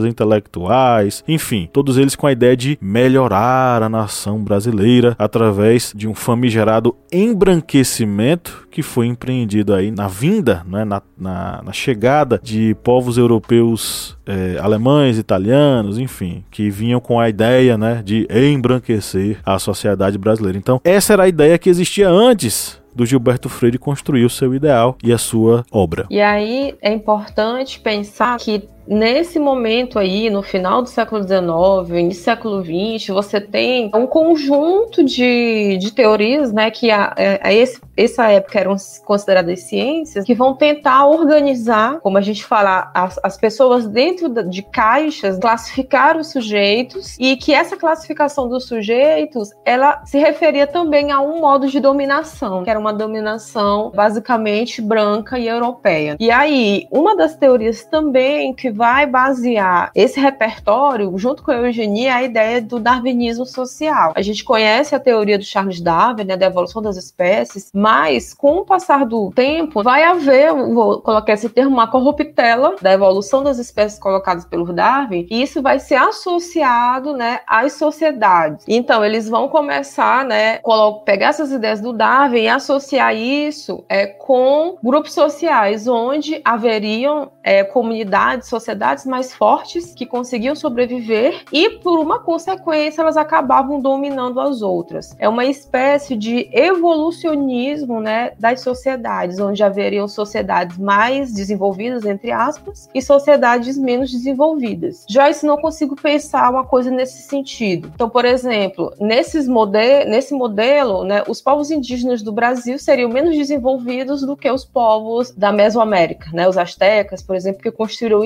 intelectuais, 0.05 1.24
enfim, 1.27 1.69
todos 1.72 1.98
eles 1.98 2.15
com 2.15 2.27
a 2.27 2.31
ideia 2.31 2.55
de 2.55 2.77
melhorar 2.81 3.81
a 3.83 3.89
nação 3.89 4.43
brasileira 4.43 5.15
através 5.17 5.93
de 5.95 6.07
um 6.07 6.13
famigerado 6.13 6.95
embranquecimento 7.12 8.67
que 8.72 8.81
foi 8.81 9.07
empreendido 9.07 9.74
aí 9.74 9.91
na 9.91 10.07
vinda, 10.07 10.63
né, 10.67 10.83
na, 10.83 11.01
na, 11.17 11.62
na 11.63 11.72
chegada 11.72 12.39
de 12.41 12.75
povos 12.83 13.17
europeus 13.17 14.17
é, 14.25 14.57
alemães, 14.60 15.17
italianos, 15.17 16.00
enfim, 16.00 16.43
que 16.50 16.69
vinham 16.69 17.00
com 17.00 17.19
a 17.19 17.29
ideia 17.29 17.77
né, 17.77 18.01
de 18.03 18.27
embranquecer 18.31 19.39
a 19.45 19.60
sociedade 19.60 20.17
brasileira. 20.17 20.57
Então, 20.57 20.81
essa 20.83 21.13
era 21.13 21.24
a 21.24 21.27
ideia 21.27 21.57
que 21.57 21.69
existia 21.69 22.10
antes 22.10 22.81
do 22.95 23.05
Gilberto 23.05 23.50
Freire 23.50 23.77
construir 23.77 24.25
o 24.25 24.29
seu 24.29 24.53
ideal 24.53 24.98
e 25.03 25.12
a 25.12 25.17
sua 25.17 25.65
obra. 25.72 26.05
E 26.10 26.22
aí 26.22 26.75
é 26.81 26.93
importante 26.93 27.79
pensar 27.79 28.38
que 28.38 28.69
nesse 28.87 29.39
momento 29.39 29.97
aí, 29.97 30.29
no 30.29 30.41
final 30.41 30.81
do 30.81 30.89
século 30.89 31.21
XIX, 31.23 31.99
início 31.99 32.21
do 32.21 32.25
século 32.25 32.63
XX, 32.63 33.07
você 33.13 33.39
tem 33.39 33.89
um 33.93 34.05
conjunto 34.05 35.03
de, 35.03 35.77
de 35.77 35.91
teorias, 35.91 36.51
né, 36.51 36.69
que 36.69 36.91
a, 36.91 37.13
a 37.15 37.21
é, 37.21 37.53
esse, 37.53 37.81
essa 37.95 38.29
época 38.29 38.59
eram 38.59 38.75
consideradas 39.05 39.61
ciências, 39.61 40.25
que 40.25 40.33
vão 40.33 40.55
tentar 40.55 41.05
organizar, 41.05 41.99
como 42.01 42.17
a 42.17 42.21
gente 42.21 42.43
fala, 42.43 42.91
as, 42.93 43.19
as 43.23 43.37
pessoas 43.37 43.87
dentro 43.87 44.29
de 44.49 44.61
caixas, 44.63 45.37
classificar 45.39 46.17
os 46.17 46.31
sujeitos, 46.31 47.15
e 47.19 47.37
que 47.37 47.53
essa 47.53 47.77
classificação 47.77 48.49
dos 48.49 48.65
sujeitos, 48.65 49.51
ela 49.63 50.03
se 50.05 50.17
referia 50.17 50.67
também 50.67 51.11
a 51.11 51.19
um 51.21 51.39
modo 51.39 51.67
de 51.67 51.79
dominação, 51.79 52.63
que 52.63 52.69
era 52.69 52.79
uma 52.79 52.93
dominação 52.93 53.91
basicamente 53.93 54.81
branca 54.81 55.37
e 55.37 55.47
europeia. 55.47 56.17
E 56.19 56.31
aí, 56.31 56.87
uma 56.91 57.15
das 57.15 57.35
teorias 57.35 57.85
também 57.85 58.53
que 58.53 58.72
vai 58.73 59.05
basear 59.05 59.91
esse 59.95 60.19
repertório, 60.19 61.15
junto 61.17 61.43
com 61.43 61.51
a 61.51 61.55
eugenia, 61.55 62.15
a 62.15 62.23
ideia 62.23 62.61
do 62.61 62.79
darwinismo 62.79 63.45
social. 63.45 64.13
A 64.15 64.21
gente 64.21 64.43
conhece 64.43 64.95
a 64.95 64.99
teoria 64.99 65.37
do 65.37 65.43
Charles 65.43 65.79
Darwin, 65.79 66.23
né, 66.23 66.35
da 66.35 66.47
evolução 66.47 66.81
das 66.81 66.97
espécies, 66.97 67.69
mas 67.73 68.33
com 68.33 68.57
o 68.57 68.65
passar 68.65 69.05
do 69.05 69.31
tempo, 69.31 69.83
vai 69.83 70.03
haver, 70.03 70.53
vou 70.53 71.01
colocar 71.01 71.33
esse 71.33 71.49
termo, 71.49 71.71
uma 71.71 71.87
corruptela 71.87 72.75
da 72.81 72.91
evolução 72.91 73.43
das 73.43 73.59
espécies 73.59 73.99
colocadas 73.99 74.45
pelo 74.45 74.73
Darwin, 74.73 75.27
e 75.29 75.41
isso 75.41 75.61
vai 75.61 75.79
ser 75.79 75.95
associado, 75.95 77.15
né, 77.15 77.39
às 77.47 77.73
sociedades. 77.73 78.65
Então, 78.67 79.03
eles 79.03 79.29
vão 79.29 79.47
começar, 79.47 80.25
né, 80.25 80.59
pegar 81.05 81.27
essas 81.27 81.51
ideias 81.51 81.79
do 81.79 81.93
Darwin 81.93 82.41
e 82.41 82.47
associar 82.47 83.15
isso 83.15 83.83
é, 83.87 84.07
com 84.07 84.77
grupos 84.83 85.13
sociais, 85.13 85.87
onde 85.87 86.41
haveriam 86.43 87.31
é, 87.43 87.63
comunidades, 87.63 88.47
sociedades 88.63 89.05
mais 89.05 89.34
fortes 89.34 89.93
que 89.93 90.05
conseguiam 90.05 90.55
sobreviver 90.55 91.43
e, 91.51 91.70
por 91.70 92.00
uma 92.00 92.20
consequência, 92.20 93.01
elas 93.01 93.17
acabavam 93.17 93.79
dominando 93.79 94.39
as 94.39 94.62
outras. 94.62 95.13
É 95.20 95.27
uma 95.27 95.46
espécie 95.46 96.15
de 96.15 96.50
evolucionismo 96.53 98.00
né, 98.00 98.32
das 98.39 98.62
sociedades, 98.62 99.39
onde 99.39 99.62
haveriam 99.62 100.08
sociedades 100.08 100.77
mais 100.77 101.34
desenvolvidas, 101.34 102.05
entre 102.05 102.32
aspas, 102.32 102.89
e 102.93 103.01
sociedades 103.01 103.77
menos 103.77 104.12
desenvolvidas. 104.12 105.05
Joyce 105.10 105.46
não 105.46 105.58
consigo 105.58 105.96
pensar 105.96 106.50
uma 106.50 106.63
coisa 106.63 106.89
nesse 106.89 107.24
sentido. 107.24 107.91
Então, 107.93 108.10
por 108.10 108.24
exemplo, 108.24 108.93
nesses 109.00 109.48
mode 109.48 109.74
nesse 110.08 110.34
modelo, 110.34 111.03
né, 111.03 111.24
os 111.27 111.41
povos 111.41 111.72
indígenas 111.72 112.22
do 112.22 112.32
Brasil 112.32 112.77
seriam 112.77 113.10
menos 113.10 113.36
desenvolvidos 113.36 114.22
do 114.22 114.38
que 114.38 114.50
os 114.50 114.63
povos 114.63 115.32
da 115.32 115.51
Mesoamérica, 115.51 116.29
né, 116.32 116.48
os 116.48 116.58
astecas, 116.58 117.22
por 117.22 117.36
exemplo, 117.36 117.62
que 117.62 117.72
construíram 117.72 118.24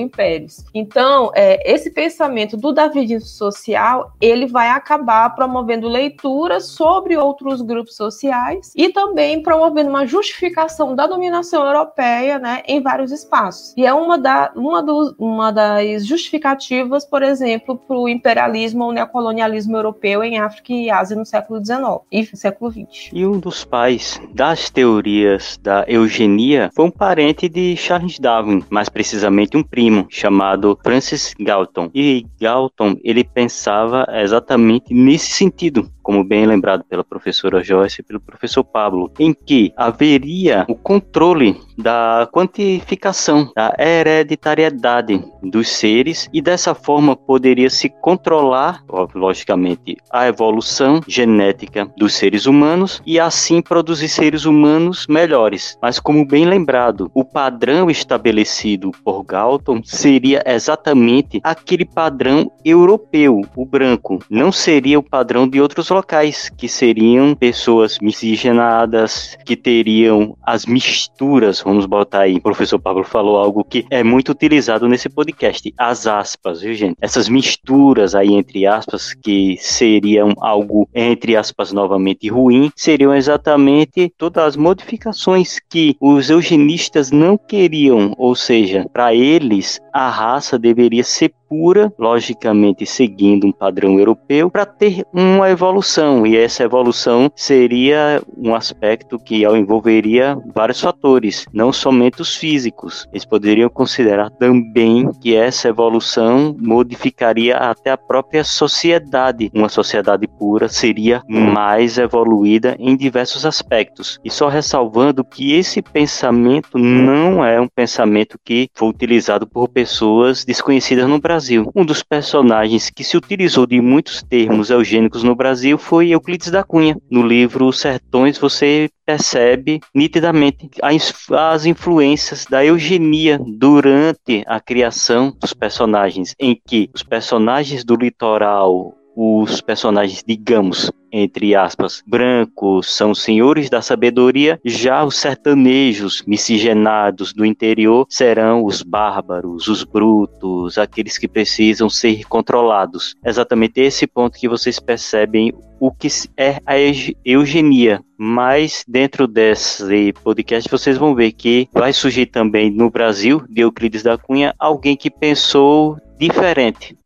Então, 0.74 1.30
é, 1.34 1.72
esse 1.72 1.90
pensamento 1.90 2.56
do 2.56 2.72
darwinismo 2.72 3.28
social, 3.28 4.12
ele 4.20 4.46
vai 4.46 4.68
acabar 4.68 5.34
promovendo 5.34 5.88
leituras 5.88 6.66
sobre 6.66 7.16
outros 7.16 7.62
grupos 7.62 7.96
sociais 7.96 8.72
e 8.76 8.90
também 8.90 9.42
promovendo 9.42 9.90
uma 9.90 10.06
justificação 10.06 10.94
da 10.94 11.06
dominação 11.06 11.64
europeia 11.66 12.38
né, 12.38 12.62
em 12.66 12.80
vários 12.80 13.12
espaços. 13.12 13.74
E 13.76 13.86
é 13.86 13.92
uma, 13.92 14.18
da, 14.18 14.52
uma, 14.54 14.84
uma 15.18 15.50
das 15.50 16.06
justificativas, 16.06 17.04
por 17.04 17.22
exemplo, 17.22 17.76
para 17.76 17.96
o 17.96 18.08
imperialismo 18.08 18.84
ou 18.84 18.92
neocolonialismo 18.92 19.76
europeu 19.76 20.22
em 20.22 20.38
África 20.38 20.72
e 20.72 20.90
Ásia 20.90 21.16
no 21.16 21.24
século 21.24 21.64
XIX 21.64 21.78
e 22.10 22.24
século 22.36 22.70
XX. 22.70 23.10
E 23.12 23.26
um 23.26 23.38
dos 23.38 23.64
pais 23.64 24.20
das 24.32 24.70
teorias 24.70 25.58
da 25.62 25.84
eugenia 25.88 26.70
foi 26.74 26.84
um 26.84 26.90
parente 26.90 27.48
de 27.48 27.76
Charles 27.76 28.18
Darwin, 28.18 28.64
mais 28.70 28.88
precisamente 28.88 29.56
um 29.56 29.62
primo 29.62 30.06
chamado 30.18 30.78
Francis 30.82 31.34
Galton. 31.38 31.90
E 31.94 32.26
Galton 32.40 32.96
ele 33.04 33.22
pensava 33.22 34.06
exatamente 34.10 34.92
nesse 34.92 35.30
sentido 35.30 35.88
como 36.08 36.24
bem 36.24 36.46
lembrado 36.46 36.84
pela 36.84 37.04
professora 37.04 37.62
Joyce 37.62 38.00
e 38.00 38.02
pelo 38.02 38.18
professor 38.18 38.64
Pablo, 38.64 39.12
em 39.18 39.34
que 39.34 39.74
haveria 39.76 40.64
o 40.66 40.74
controle 40.74 41.60
da 41.76 42.26
quantificação, 42.32 43.52
da 43.54 43.74
hereditariedade 43.78 45.22
dos 45.42 45.68
seres 45.68 46.26
e 46.32 46.40
dessa 46.40 46.74
forma 46.74 47.14
poderia 47.14 47.68
se 47.68 47.90
controlar, 47.90 48.82
logicamente, 49.14 49.98
a 50.10 50.26
evolução 50.26 51.02
genética 51.06 51.84
dos 51.94 52.14
seres 52.14 52.46
humanos 52.46 53.02
e 53.04 53.20
assim 53.20 53.60
produzir 53.60 54.08
seres 54.08 54.46
humanos 54.46 55.06
melhores. 55.06 55.76
Mas 55.82 56.00
como 56.00 56.26
bem 56.26 56.46
lembrado, 56.46 57.10
o 57.12 57.22
padrão 57.22 57.90
estabelecido 57.90 58.92
por 59.04 59.22
Galton 59.24 59.82
seria 59.84 60.42
exatamente 60.46 61.38
aquele 61.44 61.84
padrão 61.84 62.50
europeu, 62.64 63.42
o 63.54 63.66
branco, 63.66 64.20
não 64.30 64.50
seria 64.50 64.98
o 64.98 65.02
padrão 65.02 65.46
de 65.46 65.60
outros 65.60 65.90
locais, 65.98 66.48
que 66.56 66.68
seriam 66.68 67.34
pessoas 67.34 67.98
miscigenadas, 67.98 69.36
que 69.44 69.56
teriam 69.56 70.36
as 70.42 70.64
misturas, 70.64 71.60
vamos 71.60 71.86
botar 71.86 72.20
aí. 72.20 72.36
O 72.36 72.40
professor 72.40 72.78
Pablo 72.78 73.02
falou 73.02 73.36
algo 73.36 73.64
que 73.64 73.84
é 73.90 74.04
muito 74.04 74.30
utilizado 74.30 74.88
nesse 74.88 75.08
podcast, 75.08 75.74
as 75.76 76.06
aspas, 76.06 76.60
viu, 76.60 76.72
gente? 76.74 76.96
Essas 77.00 77.28
misturas 77.28 78.14
aí, 78.14 78.32
entre 78.32 78.64
aspas, 78.64 79.12
que 79.12 79.56
seriam 79.60 80.32
algo, 80.40 80.88
entre 80.94 81.36
aspas, 81.36 81.72
novamente 81.72 82.28
ruim, 82.28 82.70
seriam 82.76 83.12
exatamente 83.12 84.12
todas 84.16 84.44
as 84.44 84.56
modificações 84.56 85.58
que 85.68 85.96
os 86.00 86.30
eugenistas 86.30 87.10
não 87.10 87.36
queriam, 87.36 88.14
ou 88.16 88.36
seja, 88.36 88.86
para 88.92 89.12
eles 89.12 89.80
a 89.92 90.08
raça 90.08 90.56
deveria 90.58 91.02
ser 91.02 91.32
pura, 91.48 91.92
logicamente 91.98 92.84
seguindo 92.84 93.46
um 93.46 93.52
padrão 93.52 93.98
europeu, 93.98 94.50
para 94.50 94.66
ter 94.66 95.04
uma 95.12 95.50
evolução. 95.50 96.26
E 96.26 96.36
essa 96.36 96.62
evolução 96.62 97.30
seria 97.34 98.22
um 98.36 98.54
aspecto 98.54 99.18
que 99.18 99.44
envolveria 99.44 100.38
vários 100.54 100.80
fatores, 100.80 101.46
não 101.52 101.72
somente 101.72 102.20
os 102.20 102.36
físicos. 102.36 103.08
Eles 103.12 103.24
poderiam 103.24 103.68
considerar 103.68 104.30
também 104.30 105.10
que 105.20 105.34
essa 105.34 105.68
evolução 105.68 106.54
modificaria 106.58 107.56
até 107.56 107.90
a 107.90 107.96
própria 107.96 108.44
sociedade. 108.44 109.50
Uma 109.54 109.68
sociedade 109.68 110.26
pura 110.26 110.68
seria 110.68 111.22
mais 111.28 111.98
evoluída 111.98 112.76
em 112.78 112.96
diversos 112.96 113.46
aspectos. 113.46 114.18
E 114.24 114.30
só 114.30 114.48
ressalvando 114.48 115.24
que 115.24 115.54
esse 115.54 115.80
pensamento 115.80 116.78
não 116.78 117.44
é 117.44 117.60
um 117.60 117.68
pensamento 117.68 118.38
que 118.44 118.68
foi 118.74 118.88
utilizado 118.88 119.46
por 119.46 119.68
pessoas 119.68 120.44
desconhecidas 120.44 121.08
no 121.08 121.18
Brasil 121.18 121.37
Brasil. 121.38 121.70
Um 121.72 121.84
dos 121.84 122.02
personagens 122.02 122.90
que 122.90 123.04
se 123.04 123.16
utilizou 123.16 123.64
de 123.64 123.80
muitos 123.80 124.24
termos 124.24 124.70
eugênicos 124.70 125.22
no 125.22 125.36
Brasil 125.36 125.78
foi 125.78 126.08
Euclides 126.08 126.50
da 126.50 126.64
Cunha. 126.64 126.96
No 127.08 127.24
livro 127.24 127.72
Sertões 127.72 128.36
você 128.36 128.90
percebe 129.06 129.80
nitidamente 129.94 130.68
as 130.82 131.64
influências 131.64 132.44
da 132.44 132.64
eugenia 132.64 133.38
durante 133.38 134.42
a 134.48 134.60
criação 134.60 135.32
dos 135.40 135.54
personagens, 135.54 136.34
em 136.40 136.60
que 136.66 136.90
os 136.92 137.04
personagens 137.04 137.84
do 137.84 137.94
litoral 137.94 138.97
os 139.20 139.60
personagens, 139.60 140.22
digamos, 140.24 140.92
entre 141.10 141.52
aspas, 141.52 142.04
brancos 142.06 142.94
são 142.94 143.12
senhores 143.12 143.68
da 143.68 143.82
sabedoria, 143.82 144.60
já 144.64 145.02
os 145.02 145.16
sertanejos 145.16 146.22
miscigenados 146.24 147.32
do 147.32 147.44
interior 147.44 148.06
serão 148.08 148.64
os 148.64 148.80
bárbaros, 148.80 149.66
os 149.66 149.82
brutos, 149.82 150.78
aqueles 150.78 151.18
que 151.18 151.26
precisam 151.26 151.90
ser 151.90 152.28
controlados. 152.28 153.16
Exatamente 153.24 153.80
esse 153.80 154.06
ponto 154.06 154.38
que 154.38 154.48
vocês 154.48 154.78
percebem 154.78 155.52
o 155.80 155.90
que 155.90 156.06
é 156.36 156.60
a 156.64 156.76
eugenia. 157.24 158.00
Mas 158.16 158.84
dentro 158.86 159.26
desse 159.26 160.12
podcast 160.22 160.70
vocês 160.70 160.96
vão 160.96 161.16
ver 161.16 161.32
que 161.32 161.68
vai 161.72 161.92
surgir 161.92 162.26
também 162.26 162.70
no 162.70 162.88
Brasil, 162.88 163.42
de 163.48 163.62
Euclides 163.62 164.04
da 164.04 164.16
Cunha, 164.16 164.54
alguém 164.60 164.96
que 164.96 165.10
pensou 165.10 165.96
diferente. 166.20 166.96